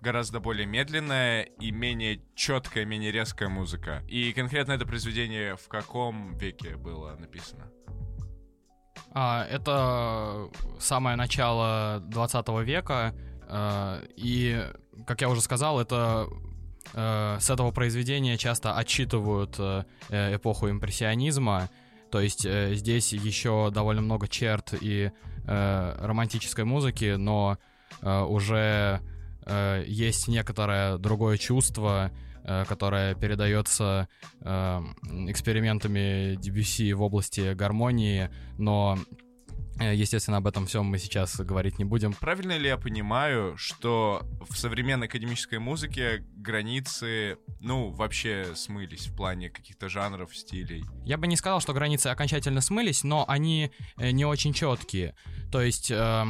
гораздо 0.00 0.40
более 0.40 0.64
медленная 0.64 1.42
и 1.42 1.70
менее 1.70 2.22
четкая, 2.34 2.86
менее 2.86 3.12
резкая 3.12 3.50
музыка. 3.50 4.02
И 4.08 4.32
конкретно 4.32 4.72
это 4.72 4.86
произведение 4.86 5.56
в 5.56 5.68
каком 5.68 6.38
веке 6.38 6.76
было 6.76 7.14
написано? 7.16 7.70
А, 9.12 9.46
это 9.50 10.48
самое 10.80 11.16
начало 11.16 12.00
20 12.06 12.48
века, 12.64 13.14
э, 13.46 14.06
и, 14.16 14.66
как 15.06 15.20
я 15.20 15.28
уже 15.28 15.42
сказал, 15.42 15.78
это 15.78 16.26
э, 16.94 17.36
с 17.38 17.50
этого 17.50 17.70
произведения 17.70 18.38
часто 18.38 18.78
отчитывают 18.78 19.56
э, 19.58 19.84
эпоху 20.08 20.70
импрессионизма, 20.70 21.68
то 22.14 22.20
есть 22.20 22.46
э, 22.46 22.74
здесь 22.74 23.12
еще 23.12 23.72
довольно 23.72 24.00
много 24.00 24.28
черт 24.28 24.72
и 24.80 25.10
э, 25.48 25.96
романтической 25.98 26.64
музыки, 26.64 27.16
но 27.16 27.58
э, 28.02 28.20
уже 28.20 29.00
э, 29.44 29.82
есть 29.88 30.28
некоторое 30.28 30.96
другое 30.98 31.38
чувство, 31.38 32.12
э, 32.44 32.66
которая 32.68 33.16
передается 33.16 34.06
э, 34.42 34.80
экспериментами 35.26 36.36
DBC 36.36 36.94
в 36.94 37.02
области 37.02 37.52
гармонии, 37.54 38.30
но 38.58 38.96
естественно, 39.80 40.36
об 40.36 40.46
этом 40.46 40.66
всем 40.66 40.86
мы 40.86 40.98
сейчас 40.98 41.36
говорить 41.40 41.78
не 41.78 41.84
будем. 41.84 42.12
Правильно 42.12 42.56
ли 42.56 42.68
я 42.68 42.76
понимаю, 42.76 43.56
что 43.56 44.22
в 44.48 44.56
современной 44.56 45.08
академической 45.08 45.58
музыке 45.58 46.24
границы, 46.36 47.38
ну, 47.60 47.90
вообще 47.90 48.52
смылись 48.54 49.08
в 49.08 49.16
плане 49.16 49.50
каких-то 49.50 49.88
жанров, 49.88 50.36
стилей? 50.36 50.84
Я 51.04 51.18
бы 51.18 51.26
не 51.26 51.36
сказал, 51.36 51.60
что 51.60 51.72
границы 51.72 52.08
окончательно 52.08 52.60
смылись, 52.60 53.02
но 53.02 53.24
они 53.26 53.72
э, 53.96 54.10
не 54.10 54.24
очень 54.24 54.52
четкие. 54.52 55.14
То 55.50 55.60
есть... 55.60 55.90
Э, 55.90 56.26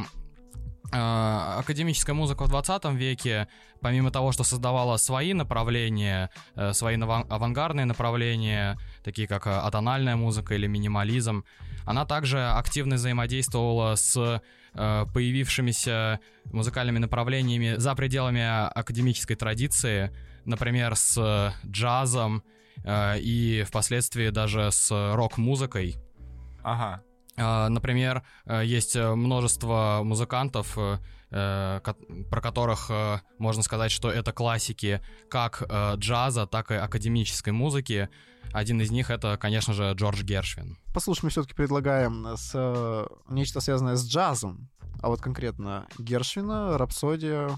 академическая 0.91 2.13
музыка 2.13 2.43
в 2.43 2.49
20 2.49 2.85
веке, 2.93 3.47
помимо 3.81 4.11
того, 4.11 4.31
что 4.31 4.43
создавала 4.43 4.97
свои 4.97 5.33
направления, 5.33 6.29
свои 6.71 6.95
авангардные 6.95 7.85
направления, 7.85 8.79
такие 9.03 9.27
как 9.27 9.47
атональная 9.47 10.15
музыка 10.15 10.53
или 10.53 10.67
минимализм, 10.67 11.43
она 11.85 12.05
также 12.05 12.43
активно 12.43 12.95
взаимодействовала 12.95 13.95
с 13.95 14.41
э, 14.73 15.05
появившимися 15.13 16.19
музыкальными 16.45 16.97
направлениями 16.97 17.75
за 17.77 17.95
пределами 17.95 18.41
академической 18.41 19.35
традиции, 19.35 20.11
например, 20.45 20.95
с 20.95 21.53
джазом 21.65 22.43
э, 22.83 23.19
и 23.19 23.63
впоследствии 23.67 24.29
даже 24.29 24.71
с 24.71 24.91
рок-музыкой. 25.15 25.95
Ага. 26.63 27.03
Э, 27.37 27.67
например, 27.67 28.23
есть 28.63 28.95
множество 28.95 30.01
музыкантов, 30.03 30.77
про 31.29 32.41
которых 32.41 32.89
можно 33.39 33.63
сказать, 33.63 33.91
что 33.91 34.09
это 34.09 34.31
классики 34.31 35.01
как 35.29 35.63
джаза, 35.95 36.45
так 36.45 36.71
и 36.71 36.75
академической 36.75 37.49
музыки. 37.49 38.09
Один 38.55 38.79
из 38.79 38.89
них 38.89 39.09
это, 39.09 39.35
конечно 39.35 39.73
же, 39.73 39.91
Джордж 39.95 40.23
Гершвин. 40.23 40.77
Послушай, 40.93 41.25
мы 41.25 41.29
все-таки 41.29 41.53
предлагаем 41.53 42.25
с, 42.37 42.51
э, 42.53 43.05
нечто 43.27 43.59
связанное 43.59 43.97
с 43.97 44.07
джазом, 44.07 44.69
а 45.01 45.09
вот 45.09 45.19
конкретно 45.19 45.87
Гершвина, 45.99 46.77
рапсодия 46.77 47.49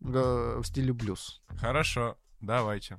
в 0.00 0.64
стиле 0.64 0.94
блюз. 0.94 1.42
Хорошо, 1.60 2.16
давайте. 2.40 2.98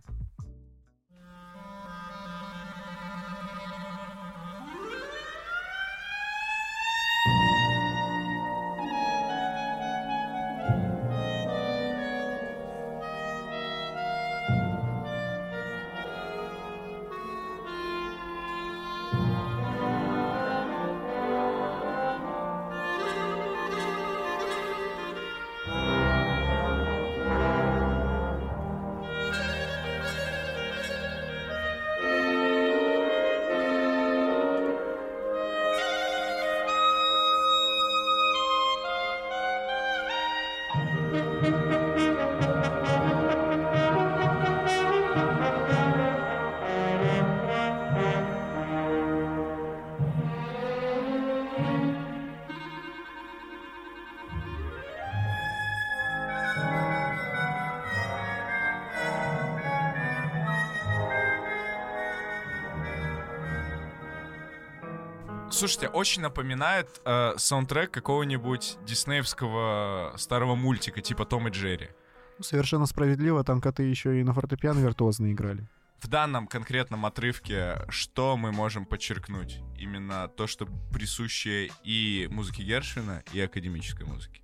Слушайте, 65.59 65.89
очень 65.89 66.21
напоминает 66.21 67.01
э, 67.03 67.33
саундтрек 67.35 67.91
какого-нибудь 67.91 68.77
диснеевского 68.85 70.13
старого 70.15 70.55
мультика, 70.55 71.01
типа 71.01 71.25
Том 71.25 71.49
и 71.49 71.51
Джерри. 71.51 71.89
Ну, 72.37 72.45
совершенно 72.45 72.85
справедливо, 72.85 73.43
там 73.43 73.59
коты 73.59 73.83
еще 73.83 74.21
и 74.21 74.23
на 74.23 74.33
фортепиано 74.33 74.79
виртуозно 74.79 75.33
играли. 75.33 75.67
В 75.99 76.07
данном 76.07 76.47
конкретном 76.47 77.05
отрывке 77.05 77.85
что 77.89 78.37
мы 78.37 78.53
можем 78.53 78.85
подчеркнуть? 78.85 79.59
Именно 79.77 80.29
то, 80.29 80.47
что 80.47 80.65
присуще 80.93 81.71
и 81.83 82.29
музыке 82.31 82.63
Гершвина, 82.63 83.21
и 83.33 83.41
академической 83.41 84.03
музыке. 84.03 84.41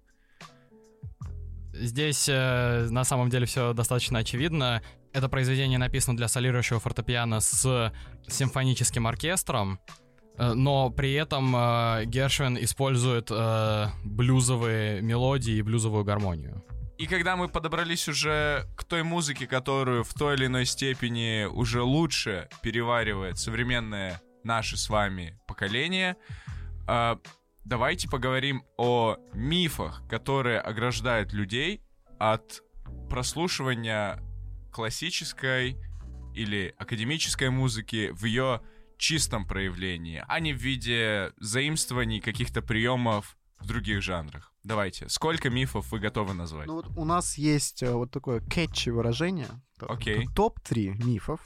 Здесь 1.71 2.27
э, 2.27 2.89
на 2.89 3.05
самом 3.05 3.29
деле 3.29 3.45
все 3.45 3.71
достаточно 3.71 4.19
очевидно. 4.19 4.81
Это 5.13 5.29
произведение 5.29 5.79
написано 5.79 6.17
для 6.17 6.27
солирующего 6.27 6.81
фортепиано 6.81 7.39
с 7.39 7.93
симфоническим 8.27 9.07
оркестром. 9.07 9.79
Э, 10.37 10.53
но 10.53 10.89
при 10.89 11.13
этом 11.13 11.55
э, 11.55 12.05
Гершвин 12.05 12.57
использует 12.57 13.29
э, 13.31 13.87
блюзовые 14.03 15.01
мелодии 15.01 15.55
и 15.55 15.61
блюзовую 15.61 16.03
гармонию. 16.03 16.63
И 16.97 17.07
когда 17.07 17.35
мы 17.35 17.49
подобрались 17.49 18.07
уже 18.07 18.67
к 18.77 18.85
той 18.85 19.03
музыке, 19.03 19.47
которую 19.47 20.03
в 20.03 20.13
той 20.13 20.35
или 20.35 20.45
иной 20.45 20.65
степени 20.65 21.43
уже 21.43 21.81
лучше 21.81 22.47
переваривает 22.61 23.37
современное 23.37 24.21
наше 24.43 24.77
с 24.77 24.89
вами 24.89 25.37
поколение, 25.45 26.15
э, 26.87 27.15
давайте 27.65 28.09
поговорим 28.09 28.63
о 28.77 29.17
мифах, 29.33 30.03
которые 30.07 30.59
ограждают 30.59 31.33
людей 31.33 31.81
от 32.17 32.61
прослушивания 33.09 34.21
классической 34.71 35.77
или 36.33 36.73
академической 36.77 37.49
музыки 37.49 38.11
в 38.13 38.23
ее 38.25 38.61
чистом 38.97 39.45
проявлении, 39.45 40.23
а 40.27 40.39
не 40.39 40.53
в 40.53 40.57
виде 40.57 41.31
заимствований 41.37 42.19
каких-то 42.19 42.61
приемов 42.61 43.37
в 43.59 43.67
других 43.67 44.01
жанрах. 44.01 44.51
Давайте, 44.63 45.07
сколько 45.09 45.49
мифов 45.49 45.91
вы 45.91 45.99
готовы 45.99 46.33
назвать? 46.33 46.67
Ну 46.67 46.75
вот 46.75 46.87
у 46.97 47.05
нас 47.05 47.37
есть 47.37 47.83
э, 47.83 47.91
вот 47.91 48.11
такое 48.11 48.41
кетчи 48.41 48.89
выражение. 48.89 49.49
Окей. 49.79 50.27
Топ-3 50.35 51.03
мифов. 51.03 51.39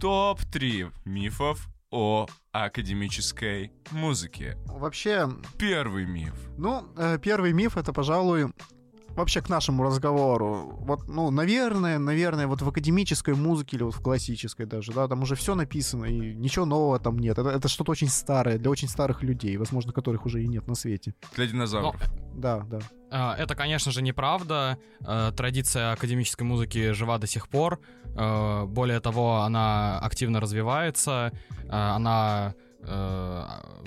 Топ-3 0.00 0.92
мифов 1.04 1.68
о 1.90 2.26
академической 2.52 3.72
музыке. 3.90 4.58
Вообще... 4.66 5.28
Первый 5.58 6.04
миф. 6.04 6.34
Ну, 6.58 6.86
э, 6.96 7.18
первый 7.18 7.52
миф— 7.52 7.76
это, 7.78 7.92
пожалуй, 7.92 8.52
вообще 9.16 9.40
к 9.40 9.48
нашему 9.48 9.82
разговору. 9.82 10.76
Вот, 10.80 11.08
ну, 11.08 11.30
наверное, 11.30 11.98
наверное, 11.98 12.46
вот 12.46 12.62
в 12.62 12.68
академической 12.68 13.34
музыке 13.34 13.76
или 13.76 13.82
вот 13.82 13.94
в 13.94 14.02
классической 14.02 14.66
даже, 14.66 14.92
да, 14.92 15.08
там 15.08 15.22
уже 15.22 15.34
все 15.34 15.54
написано, 15.54 16.04
и 16.04 16.34
ничего 16.34 16.66
нового 16.66 16.98
там 16.98 17.18
нет. 17.18 17.38
Это, 17.38 17.50
это 17.50 17.68
что-то 17.68 17.92
очень 17.92 18.08
старое, 18.08 18.58
для 18.58 18.70
очень 18.70 18.88
старых 18.88 19.22
людей, 19.22 19.56
возможно, 19.56 19.92
которых 19.92 20.26
уже 20.26 20.42
и 20.42 20.46
нет 20.46 20.68
на 20.68 20.74
свете. 20.74 21.14
Для 21.34 21.46
динозавров. 21.46 21.96
Но... 22.00 22.40
Да, 22.40 22.58
да. 22.60 22.78
А, 23.10 23.34
это, 23.36 23.54
конечно 23.54 23.90
же, 23.90 24.02
неправда. 24.02 24.78
Э, 25.00 25.32
традиция 25.34 25.92
академической 25.92 26.42
музыки 26.42 26.92
жива 26.92 27.18
до 27.18 27.26
сих 27.26 27.48
пор. 27.48 27.80
Э, 28.04 28.64
более 28.66 29.00
того, 29.00 29.40
она 29.42 29.98
активно 30.00 30.40
развивается, 30.40 31.32
э, 31.64 31.68
она 31.70 32.54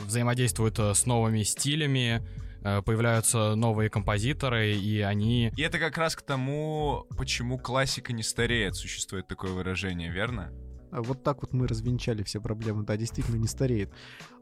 взаимодействует 0.05 0.77
с 0.77 1.05
новыми 1.05 1.43
стилями, 1.43 2.21
Э, 2.21 2.48
появляются 2.61 3.55
новые 3.55 3.89
композиторы, 3.89 4.73
и 4.73 5.01
они... 5.01 5.51
И 5.55 5.61
это 5.61 5.79
как 5.79 5.97
раз 5.97 6.15
к 6.15 6.21
тому, 6.21 7.05
почему 7.17 7.57
классика 7.57 8.13
не 8.13 8.23
стареет, 8.23 8.75
существует 8.75 9.27
такое 9.27 9.51
выражение, 9.51 10.11
верно? 10.11 10.51
А 10.91 11.01
вот 11.01 11.23
так 11.23 11.41
вот 11.41 11.53
мы 11.53 11.67
развенчали 11.67 12.23
все 12.23 12.41
проблемы. 12.41 12.83
Да, 12.83 12.97
действительно 12.97 13.37
не 13.37 13.47
стареет. 13.47 13.93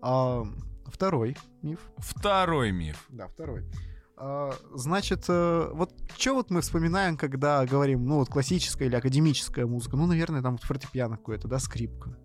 А, 0.02 0.44
второй 0.86 1.36
миф. 1.62 1.80
Второй 1.98 2.72
миф. 2.72 3.06
Да, 3.10 3.28
второй. 3.28 3.66
А, 4.16 4.54
значит, 4.74 5.26
э, 5.28 5.70
вот 5.74 5.94
что 6.18 6.36
вот 6.36 6.50
мы 6.50 6.62
вспоминаем, 6.62 7.18
когда 7.18 7.66
говорим, 7.66 8.06
ну 8.06 8.16
вот 8.16 8.30
классическая 8.30 8.86
или 8.86 8.96
академическая 8.96 9.66
музыка? 9.66 9.98
Ну, 9.98 10.08
наверное, 10.08 10.42
там 10.42 10.54
вот 10.54 10.64
фортепиано 10.64 11.18
какое-то, 11.18 11.48
да, 11.48 11.60
скрипка 11.60 12.18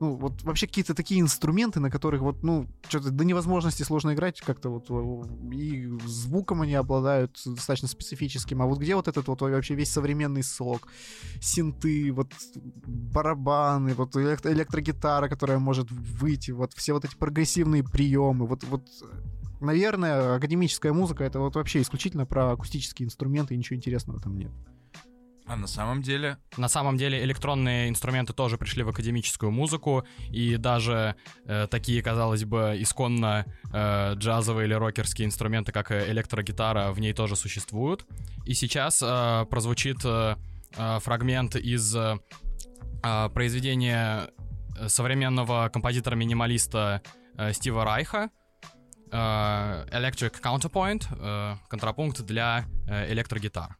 ну, 0.00 0.16
вот 0.16 0.42
вообще 0.42 0.66
какие-то 0.66 0.94
такие 0.94 1.20
инструменты, 1.20 1.80
на 1.80 1.90
которых 1.90 2.20
вот, 2.22 2.42
ну, 2.42 2.66
что-то 2.88 3.10
до 3.10 3.24
невозможности 3.24 3.82
сложно 3.82 4.14
играть 4.14 4.40
как-то 4.40 4.68
вот, 4.68 4.90
и 5.52 5.88
звуком 6.06 6.62
они 6.62 6.74
обладают 6.74 7.40
достаточно 7.44 7.88
специфическим, 7.88 8.62
а 8.62 8.66
вот 8.66 8.78
где 8.78 8.94
вот 8.94 9.08
этот 9.08 9.28
вот 9.28 9.40
вообще 9.40 9.74
весь 9.74 9.90
современный 9.90 10.42
сок, 10.42 10.88
синты, 11.40 12.12
вот 12.12 12.32
барабаны, 12.86 13.94
вот 13.94 14.16
электро 14.16 14.52
электрогитара, 14.52 15.28
которая 15.28 15.58
может 15.58 15.90
выйти, 15.90 16.50
вот 16.50 16.72
все 16.74 16.92
вот 16.92 17.04
эти 17.04 17.16
прогрессивные 17.16 17.84
приемы, 17.84 18.46
вот, 18.46 18.64
вот 18.64 18.88
наверное, 19.60 20.36
академическая 20.36 20.92
музыка 20.92 21.24
это 21.24 21.40
вот 21.40 21.54
вообще 21.56 21.80
исключительно 21.80 22.26
про 22.26 22.52
акустические 22.52 23.06
инструменты, 23.06 23.54
и 23.54 23.56
ничего 23.56 23.76
интересного 23.76 24.20
там 24.20 24.36
нет. 24.36 24.50
А 25.46 25.56
на 25.56 25.66
самом 25.66 26.02
деле? 26.02 26.38
На 26.56 26.68
самом 26.68 26.96
деле 26.96 27.22
электронные 27.22 27.88
инструменты 27.88 28.32
тоже 28.32 28.56
пришли 28.56 28.82
в 28.82 28.88
академическую 28.88 29.52
музыку, 29.52 30.04
и 30.30 30.56
даже 30.56 31.16
э, 31.44 31.66
такие, 31.70 32.02
казалось 32.02 32.44
бы, 32.44 32.76
исконно 32.78 33.44
э, 33.72 34.14
джазовые 34.14 34.66
или 34.66 34.74
рокерские 34.74 35.26
инструменты, 35.26 35.70
как 35.72 35.90
электрогитара, 35.90 36.92
в 36.92 37.00
ней 37.00 37.12
тоже 37.12 37.36
существуют. 37.36 38.06
И 38.46 38.54
сейчас 38.54 39.02
э, 39.02 39.46
прозвучит 39.50 39.98
э, 40.04 40.36
э 40.76 40.98
фрагмент 41.00 41.56
из 41.56 41.94
э, 41.94 42.18
э 43.02 43.28
произведения 43.28 44.30
современного 44.88 45.68
композитора-минималиста 45.68 47.02
э, 47.36 47.52
Стива 47.52 47.84
Райха, 47.84 48.30
э, 49.10 49.16
Electric 49.16 50.40
Counterpoint, 50.40 51.04
э, 51.10 51.56
контрапункт 51.68 52.22
для 52.22 52.64
э, 52.88 53.12
электрогитар. 53.12 53.76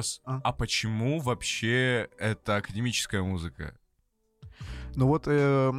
Вопрос. 0.00 0.20
А? 0.24 0.40
а 0.42 0.52
почему 0.52 1.20
вообще 1.20 2.08
это 2.18 2.56
академическая 2.56 3.22
музыка? 3.22 3.76
Ну 4.96 5.06
вот 5.06 5.24
э, 5.26 5.72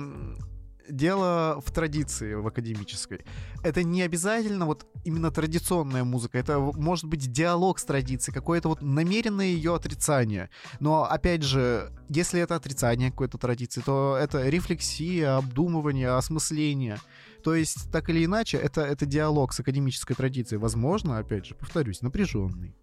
дело 0.90 1.62
в 1.66 1.72
традиции 1.72 2.34
в 2.34 2.48
академической. 2.48 3.26
Это 3.64 3.84
не 3.84 4.02
обязательно 4.02 4.66
вот 4.66 4.86
именно 5.04 5.32
традиционная 5.32 6.04
музыка. 6.04 6.38
Это 6.38 6.60
может 6.60 7.06
быть 7.06 7.32
диалог 7.32 7.80
с 7.80 7.86
традицией, 7.86 8.34
какое-то 8.34 8.70
вот 8.70 8.82
намеренное 8.82 9.48
ее 9.48 9.76
отрицание. 9.76 10.50
Но 10.80 11.04
опять 11.04 11.44
же, 11.44 11.92
если 12.10 12.40
это 12.42 12.56
отрицание 12.56 13.12
какой-то 13.12 13.38
традиции, 13.38 13.82
то 13.82 14.18
это 14.20 14.48
рефлексия, 14.50 15.38
обдумывание, 15.38 16.10
осмысление. 16.12 16.98
То 17.44 17.56
есть, 17.56 17.92
так 17.92 18.10
или 18.10 18.24
иначе, 18.24 18.58
это, 18.58 18.82
это 18.82 19.06
диалог 19.06 19.54
с 19.54 19.60
академической 19.60 20.14
традицией. 20.14 20.60
Возможно, 20.60 21.18
опять 21.18 21.48
же, 21.48 21.56
повторюсь, 21.56 22.02
напряженный 22.02 22.76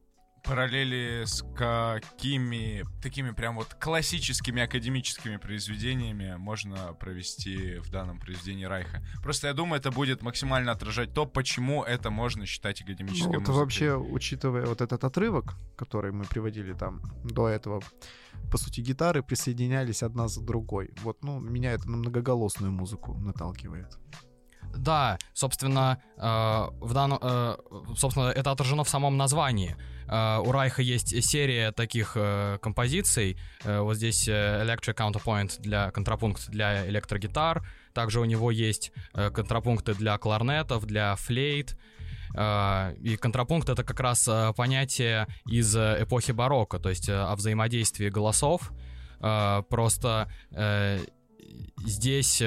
параллели 0.49 1.25
с 1.27 1.45
какими 1.55 2.83
такими 3.03 3.33
прям 3.33 3.57
вот 3.57 3.75
классическими 3.75 4.63
академическими 4.63 5.37
произведениями 5.37 6.37
можно 6.39 6.95
провести 6.95 7.77
в 7.79 7.91
данном 7.91 8.19
произведении 8.19 8.65
Райха. 8.65 9.03
Просто 9.23 9.49
я 9.49 9.53
думаю, 9.53 9.79
это 9.81 9.91
будет 9.91 10.23
максимально 10.23 10.73
отражать 10.73 11.13
то, 11.13 11.27
почему 11.27 11.85
это 11.85 12.11
можно 12.11 12.47
считать 12.47 12.81
академической 12.81 13.27
ну, 13.27 13.41
музыкой. 13.41 13.55
вообще, 13.55 13.95
учитывая 13.95 14.67
вот 14.67 14.81
этот 14.81 15.05
отрывок, 15.05 15.55
который 15.77 16.13
мы 16.13 16.25
приводили 16.25 16.73
там 16.73 17.03
до 17.25 17.49
этого, 17.49 17.83
по 18.51 18.57
сути, 18.57 18.81
гитары 18.81 19.23
присоединялись 19.23 20.03
одна 20.03 20.29
за 20.29 20.41
другой. 20.41 20.91
Вот, 21.03 21.23
ну, 21.23 21.41
меня 21.41 21.73
это 21.73 21.91
на 21.91 21.99
многоголосную 21.99 22.73
музыку 22.73 23.15
наталкивает. 23.19 23.99
Да, 24.77 25.19
собственно, 25.35 25.99
э, 26.17 26.21
в 26.21 26.95
данном, 26.95 27.19
э, 27.21 27.57
собственно, 27.97 28.29
это 28.29 28.51
отражено 28.51 28.85
в 28.85 28.89
самом 28.89 29.17
названии. 29.17 29.77
Э, 30.09 30.39
у 30.45 30.53
Райха 30.53 30.83
есть 30.83 31.23
серия 31.25 31.73
таких 31.73 32.13
э, 32.17 32.59
композиций. 32.61 33.39
Э, 33.65 33.81
вот 33.81 33.97
здесь 33.97 34.29
Electric 34.29 34.95
Counterpoint 34.95 35.61
для 35.61 35.91
контрапункт 35.91 36.49
для 36.49 36.87
электрогитар. 36.89 37.67
Также 37.93 38.21
у 38.21 38.25
него 38.25 38.51
есть 38.51 38.93
контрапункты 39.13 39.95
для 39.95 40.17
кларнетов, 40.19 40.87
для 40.87 41.17
флейт. 41.17 41.77
И 42.37 43.19
контрапункт 43.21 43.69
это 43.71 43.83
как 43.83 43.99
раз 43.99 44.29
понятие 44.57 45.27
из 45.47 45.75
эпохи 45.75 46.31
барокко, 46.31 46.79
то 46.79 46.91
есть 46.91 47.09
о 47.09 47.35
взаимодействии 47.35 48.09
голосов. 48.09 48.71
Просто 49.19 50.31
здесь 51.85 52.43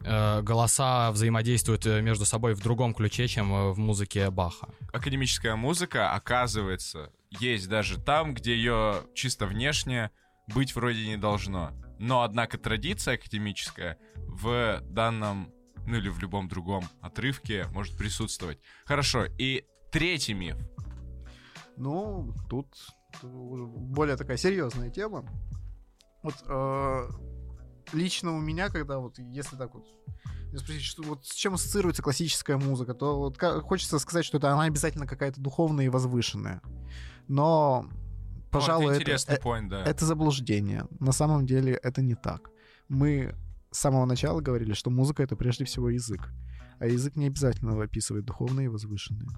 голоса 0.00 1.10
взаимодействуют 1.10 1.86
э, 1.86 2.00
между 2.00 2.24
собой 2.24 2.54
в 2.54 2.60
другом 2.60 2.94
ключе, 2.94 3.26
чем 3.28 3.52
э, 3.52 3.72
в 3.72 3.78
музыке 3.78 4.30
Баха. 4.30 4.68
Академическая 4.92 5.56
музыка, 5.56 6.12
оказывается, 6.14 7.12
есть 7.30 7.68
даже 7.68 8.00
там, 8.00 8.34
где 8.34 8.54
ее 8.54 9.02
чисто 9.14 9.46
внешне 9.46 10.10
быть 10.46 10.74
вроде 10.74 11.06
не 11.06 11.16
должно. 11.16 11.72
Но, 11.98 12.22
однако, 12.22 12.58
традиция 12.58 13.14
академическая 13.14 13.98
в 14.14 14.80
данном, 14.82 15.52
ну 15.86 15.96
или 15.96 16.08
в 16.08 16.20
любом 16.20 16.48
другом 16.48 16.84
отрывке 17.00 17.66
может 17.72 17.96
присутствовать. 17.96 18.60
Хорошо, 18.84 19.24
и 19.38 19.64
третий 19.90 20.34
миф. 20.34 20.56
Ну, 21.76 22.34
тут 22.48 22.68
более 23.22 24.16
такая 24.16 24.36
серьезная 24.36 24.90
тема. 24.90 25.24
Вот 26.22 26.34
э, 26.46 27.08
лично 27.92 28.32
у 28.32 28.40
меня, 28.40 28.68
когда 28.68 28.98
вот, 28.98 29.18
если 29.18 29.56
так 29.56 29.74
вот 29.74 29.86
спросить, 30.56 30.82
что, 30.82 31.02
вот 31.02 31.26
с 31.26 31.34
чем 31.34 31.54
ассоциируется 31.54 32.02
классическая 32.02 32.56
музыка, 32.56 32.94
то 32.94 33.18
вот 33.18 33.38
хочется 33.62 33.98
сказать, 33.98 34.24
что 34.24 34.38
это 34.38 34.52
она 34.52 34.64
обязательно 34.64 35.06
какая-то 35.06 35.40
духовная 35.40 35.86
и 35.86 35.88
возвышенная. 35.88 36.62
Но, 37.26 37.86
пожалуй, 38.50 38.96
это, 38.96 39.10
это, 39.10 39.34
point, 39.42 39.68
да. 39.68 39.84
это 39.84 40.04
заблуждение. 40.06 40.86
На 41.00 41.12
самом 41.12 41.46
деле 41.46 41.74
это 41.74 42.00
не 42.00 42.14
так. 42.14 42.50
Мы 42.88 43.34
с 43.70 43.78
самого 43.78 44.06
начала 44.06 44.40
говорили, 44.40 44.72
что 44.72 44.90
музыка— 44.90 45.22
это 45.24 45.36
прежде 45.36 45.64
всего 45.64 45.90
язык. 45.90 46.32
А 46.78 46.86
язык 46.86 47.16
не 47.16 47.26
обязательно 47.26 47.80
описывает 47.82 48.24
духовные 48.24 48.66
и 48.66 48.68
возвышенные. 48.68 49.28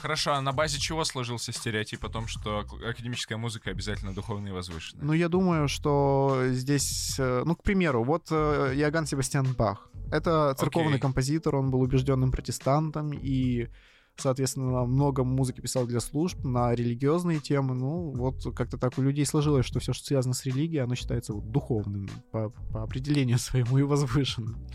Хорошо, 0.00 0.32
а 0.32 0.40
на 0.40 0.52
базе 0.52 0.78
чего 0.78 1.04
сложился 1.04 1.52
стереотип 1.52 2.04
о 2.04 2.08
том, 2.08 2.26
что 2.26 2.60
академическая 2.60 3.36
музыка 3.36 3.70
обязательно 3.70 4.14
духовная 4.14 4.50
и 4.50 4.54
возвышенная? 4.54 5.04
Ну, 5.04 5.12
я 5.12 5.28
думаю, 5.28 5.68
что 5.68 6.42
здесь... 6.48 7.16
Э, 7.18 7.42
ну, 7.44 7.54
к 7.54 7.62
примеру, 7.62 8.02
вот 8.02 8.28
э, 8.30 8.74
Иоганн 8.76 9.06
Себастьян 9.06 9.46
Бах. 9.52 9.88
Это 10.10 10.54
церковный 10.58 10.96
okay. 10.96 11.00
композитор, 11.00 11.56
он 11.56 11.70
был 11.70 11.80
убежденным 11.80 12.32
протестантом 12.32 13.12
и 13.12 13.68
соответственно, 14.16 14.84
много 14.84 15.24
музыки 15.24 15.60
писал 15.60 15.86
для 15.86 16.00
служб 16.00 16.44
на 16.44 16.74
религиозные 16.74 17.40
темы. 17.40 17.74
Ну, 17.74 18.12
вот 18.14 18.54
как-то 18.54 18.76
так 18.76 18.98
у 18.98 19.02
людей 19.02 19.24
сложилось, 19.26 19.66
что 19.66 19.80
все, 19.80 19.92
что 19.92 20.04
связано 20.04 20.34
с 20.34 20.44
религией, 20.44 20.80
оно 20.80 20.94
считается 20.94 21.32
вот 21.32 21.50
духовным 21.50 22.08
по, 22.30 22.50
по 22.50 22.82
определению 22.82 23.38
своему 23.38 23.78
и 23.78 23.82
возвышенным. 23.82 24.66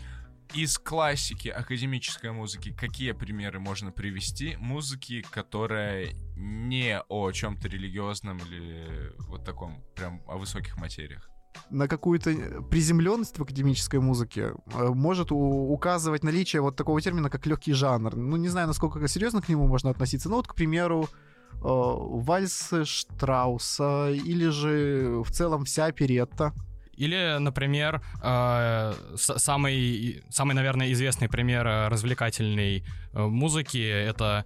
Из 0.56 0.78
классики 0.78 1.48
академической 1.48 2.32
музыки 2.32 2.72
какие 2.72 3.12
примеры 3.12 3.60
можно 3.60 3.92
привести? 3.92 4.56
Музыки, 4.56 5.22
которая 5.30 6.14
не 6.34 6.98
о 7.10 7.30
чем-то 7.30 7.68
религиозном 7.68 8.38
или 8.38 9.12
вот 9.28 9.44
таком, 9.44 9.84
прям 9.94 10.22
о 10.26 10.38
высоких 10.38 10.78
материях 10.78 11.30
на 11.70 11.88
какую-то 11.88 12.62
приземленность 12.70 13.38
в 13.38 13.42
академической 13.42 13.98
музыке 13.98 14.52
э, 14.74 14.88
может 14.88 15.28
указывать 15.30 16.22
наличие 16.22 16.60
вот 16.60 16.76
такого 16.76 17.00
термина, 17.00 17.30
как 17.30 17.46
легкий 17.46 17.72
жанр. 17.72 18.14
Ну, 18.14 18.36
не 18.36 18.48
знаю, 18.48 18.66
насколько 18.66 19.06
серьезно 19.08 19.40
к 19.40 19.48
нему 19.48 19.66
можно 19.66 19.90
относиться. 19.90 20.28
Ну, 20.28 20.36
вот, 20.36 20.46
к 20.46 20.54
примеру, 20.54 21.08
э, 21.52 21.58
вальс 21.62 22.72
Штрауса 22.84 24.10
или 24.10 24.48
же 24.48 25.22
в 25.24 25.30
целом 25.30 25.64
вся 25.64 25.86
оперетта. 25.86 26.52
Или, 26.96 27.36
например, 27.38 28.02
э, 28.22 28.94
самый, 29.16 30.24
самый, 30.30 30.54
наверное, 30.54 30.92
известный 30.92 31.28
пример 31.28 31.66
э, 31.66 31.88
развлекательной 31.88 32.84
э, 33.12 33.22
музыки— 33.22 33.86
это 34.08 34.44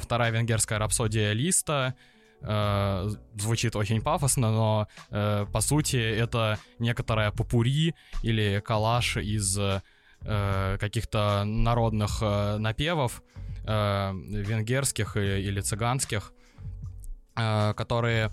вторая 0.00 0.30
венгерская 0.30 0.78
рапсодия 0.78 1.32
Листа. 1.34 1.94
Звучит 2.40 3.76
очень 3.76 4.00
пафосно, 4.00 4.50
но 4.50 4.88
по 5.10 5.60
сути 5.60 5.96
это 5.96 6.58
некоторая 6.78 7.30
попури 7.30 7.94
или 8.22 8.62
коллаж 8.64 9.18
из 9.18 9.58
каких-то 10.22 11.44
народных 11.44 12.22
напевов 12.22 13.22
венгерских 13.64 15.18
или 15.18 15.60
цыганских, 15.60 16.32
которые 17.34 18.30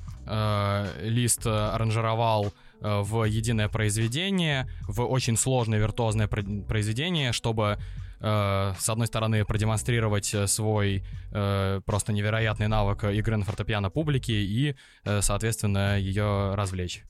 Лист 1.01 1.45
аранжировал 1.45 2.45
Э, 2.45 2.62
в 2.83 3.23
единое 3.23 3.69
произведение, 3.69 4.69
в 4.81 5.01
очень 5.01 5.37
сложное 5.37 5.79
виртуозное 5.79 6.27
произведение, 6.27 7.31
чтобы 7.31 7.79
э, 8.19 8.73
с 8.77 8.89
одной 8.89 9.07
стороны 9.07 9.45
продемонстрировать 9.45 10.33
э, 10.33 10.47
свой 10.47 11.05
просто 11.31 12.13
невероятный 12.13 12.67
навык 12.67 13.05
игры 13.05 13.37
на 13.37 13.45
фортепиано 13.45 13.89
публике 13.89 14.33
и, 14.33 14.75
соответственно, 15.21 15.97
ее 15.97 16.53
развлечь. 16.53 17.03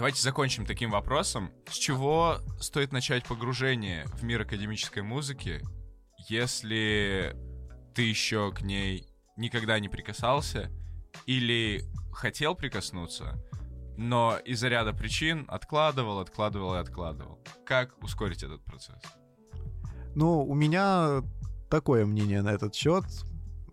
Давайте 0.00 0.22
закончим 0.22 0.64
таким 0.64 0.90
вопросом. 0.92 1.50
С 1.68 1.76
чего 1.76 2.38
стоит 2.58 2.90
начать 2.90 3.24
погружение 3.24 4.06
в 4.14 4.22
мир 4.22 4.40
академической 4.40 5.02
музыки, 5.02 5.60
если 6.28 7.36
ты 7.94 8.02
еще 8.02 8.50
к 8.50 8.62
ней 8.62 9.06
никогда 9.36 9.78
не 9.78 9.90
прикасался 9.90 10.70
или 11.26 11.82
хотел 12.12 12.54
прикоснуться, 12.54 13.44
но 14.00 14.38
из-за 14.46 14.68
ряда 14.68 14.94
причин 14.94 15.44
откладывал, 15.48 16.20
откладывал 16.20 16.74
и 16.74 16.78
откладывал. 16.78 17.38
Как 17.66 18.02
ускорить 18.02 18.42
этот 18.42 18.64
процесс? 18.64 18.96
Ну, 20.14 20.42
у 20.42 20.54
меня 20.54 21.22
такое 21.68 22.06
мнение 22.06 22.40
на 22.40 22.48
этот 22.48 22.74
счет. 22.74 23.04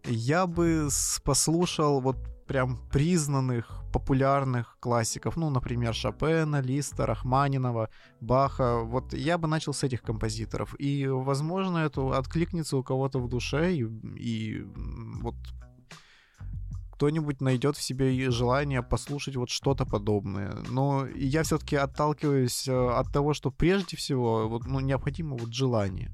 Я 0.05 0.45
бы 0.45 0.89
послушал 1.23 2.01
вот 2.01 2.17
прям 2.45 2.78
признанных, 2.91 3.84
популярных 3.93 4.78
классиков, 4.82 5.38
ну, 5.38 5.49
например, 5.49 5.93
Шопена, 5.93 6.61
Листа, 6.61 7.05
Рахманинова, 7.05 7.89
Баха. 8.19 8.80
Вот 8.84 9.13
я 9.13 9.38
бы 9.38 9.47
начал 9.47 9.73
с 9.73 9.84
этих 9.84 10.01
композиторов. 10.01 10.75
И, 10.78 11.07
возможно, 11.07 11.78
это 11.78 12.17
откликнется 12.17 12.75
у 12.75 12.84
кого-то 12.84 13.19
в 13.19 13.30
душе, 13.30 13.73
и, 13.73 13.84
и 14.17 14.61
вот 15.21 15.36
кто-нибудь 16.98 17.41
найдет 17.41 17.78
в 17.78 17.82
себе 17.82 18.32
желание 18.32 18.82
послушать 18.82 19.36
вот 19.36 19.52
что-то 19.52 19.86
подобное. 19.86 20.58
Но 20.72 21.06
я 21.16 21.43
все-таки 21.43 21.76
отталкиваюсь 21.76 22.68
э, 22.68 22.74
от 22.74 23.14
того, 23.14 23.36
что 23.36 23.52
прежде 23.52 23.95
всего 23.95 24.50
вот, 24.50 24.66
ну, 24.66 24.80
необходимо 24.80 25.38
вот 25.38 25.54
желание. 25.54 26.10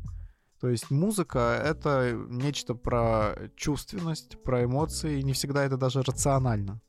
То 0.59 0.67
есть 0.67 0.91
музыка— 0.91 1.61
это 1.65 2.13
нечто 2.29 2.73
про 2.75 3.33
чувственность, 3.55 4.43
про 4.43 4.65
эмоции, 4.65 5.19
и 5.19 5.23
не 5.23 5.31
всегда 5.31 5.63
это 5.63 5.77
даже 5.77 6.01
рационально. 6.01 6.81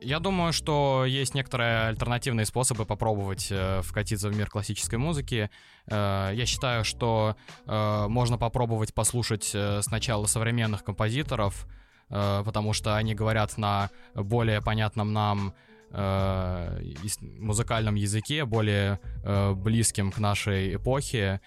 Я 0.00 0.20
думаю, 0.20 0.54
что 0.54 1.04
есть 1.04 1.34
некоторые 1.34 1.88
альтернативные 1.88 2.46
способы 2.46 2.86
попробовать 2.86 3.48
э, 3.50 3.82
вкатиться 3.82 4.30
в 4.30 4.36
мир 4.36 4.48
классической 4.48 4.98
музыки. 4.98 5.50
Э, 5.86 6.30
я 6.32 6.46
считаю, 6.46 6.82
что 6.84 7.36
э, 7.66 8.06
можно 8.08 8.38
попробовать 8.38 8.94
послушать 8.94 9.50
э, 9.54 9.82
сначала 9.82 10.24
современных 10.24 10.82
композиторов, 10.82 11.66
потому 12.08 12.72
что 12.72 12.96
они 12.96 13.14
говорят 13.14 13.58
на 13.58 13.90
более 14.14 14.62
понятном 14.62 15.12
нам 15.12 15.54
э, 15.90 16.80
музыкальном 17.38 17.94
языке, 17.94 18.44
более 18.44 19.00
э, 19.24 19.52
близким 19.52 20.10
к 20.10 20.18
нашей 20.18 20.76
эпохе. 20.76 21.40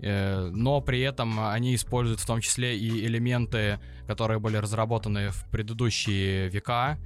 Э, 0.00 0.50
но 0.52 0.80
при 0.80 1.00
этом 1.00 1.40
они 1.40 1.74
используют 1.74 2.20
в 2.20 2.26
том 2.26 2.40
числе 2.40 2.76
и 2.76 3.06
элементы, 3.06 3.78
которые 4.06 4.38
были 4.38 4.56
разработаны 4.56 5.30
в 5.30 5.44
предыдущие 5.50 6.48
века, 6.48 6.98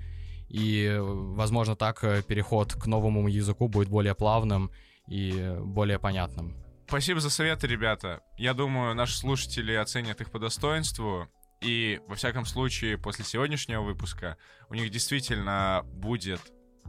и, 0.48 0.96
возможно, 1.00 1.76
так 1.76 2.04
э, 2.04 2.22
переход 2.22 2.74
к 2.74 2.86
новому 2.86 3.28
языку 3.28 3.68
будет 3.68 3.88
более 3.88 4.14
плавным 4.14 4.70
и 5.09 5.57
более 5.61 5.98
понятным. 5.98 6.57
Спасибо 6.88 7.20
за 7.20 7.30
советы, 7.30 7.66
ребята. 7.66 8.20
Я 8.38 8.54
думаю, 8.54 8.94
наши 8.94 9.16
слушатели 9.16 9.72
оценят 9.72 10.20
их 10.20 10.30
по 10.30 10.38
достоинству. 10.38 11.28
И, 11.61 12.00
во 12.07 12.14
всяком 12.14 12.44
случае, 12.44 12.98
после 12.98 13.24
сегодняшнего 13.24 13.82
выпуска 13.82 14.36
у 14.68 14.74
них 14.74 14.90
действительно 14.90 15.82
будет 15.84 16.40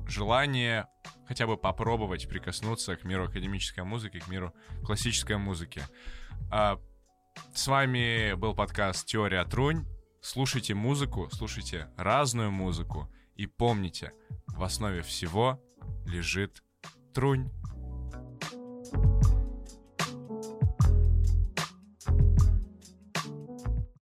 желание 0.08 0.88
хотя 1.28 1.48
бы 1.48 1.58
попробовать 1.58 2.28
прикоснуться 2.28 2.96
к 2.96 3.04
миру 3.04 3.26
академической 3.26 3.84
музыки, 3.84 4.20
к 4.20 4.28
миру 4.28 4.54
классической 4.86 5.38
музыки. 5.38 5.84
А, 6.52 6.80
с 7.54 7.68
вами 7.68 8.34
был 8.34 8.54
подкаст 8.56 9.08
«Теория 9.08 9.44
Трунь». 9.46 9.86
Слушайте 10.22 10.74
музыку, 10.74 11.30
слушайте 11.32 11.90
разную 11.98 12.52
музыку 12.52 13.10
и 13.36 13.46
помните, 13.46 14.14
в 14.48 14.64
основе 14.64 15.02
всего 15.02 15.62
лежит 16.06 16.64
Трунь. 17.14 17.52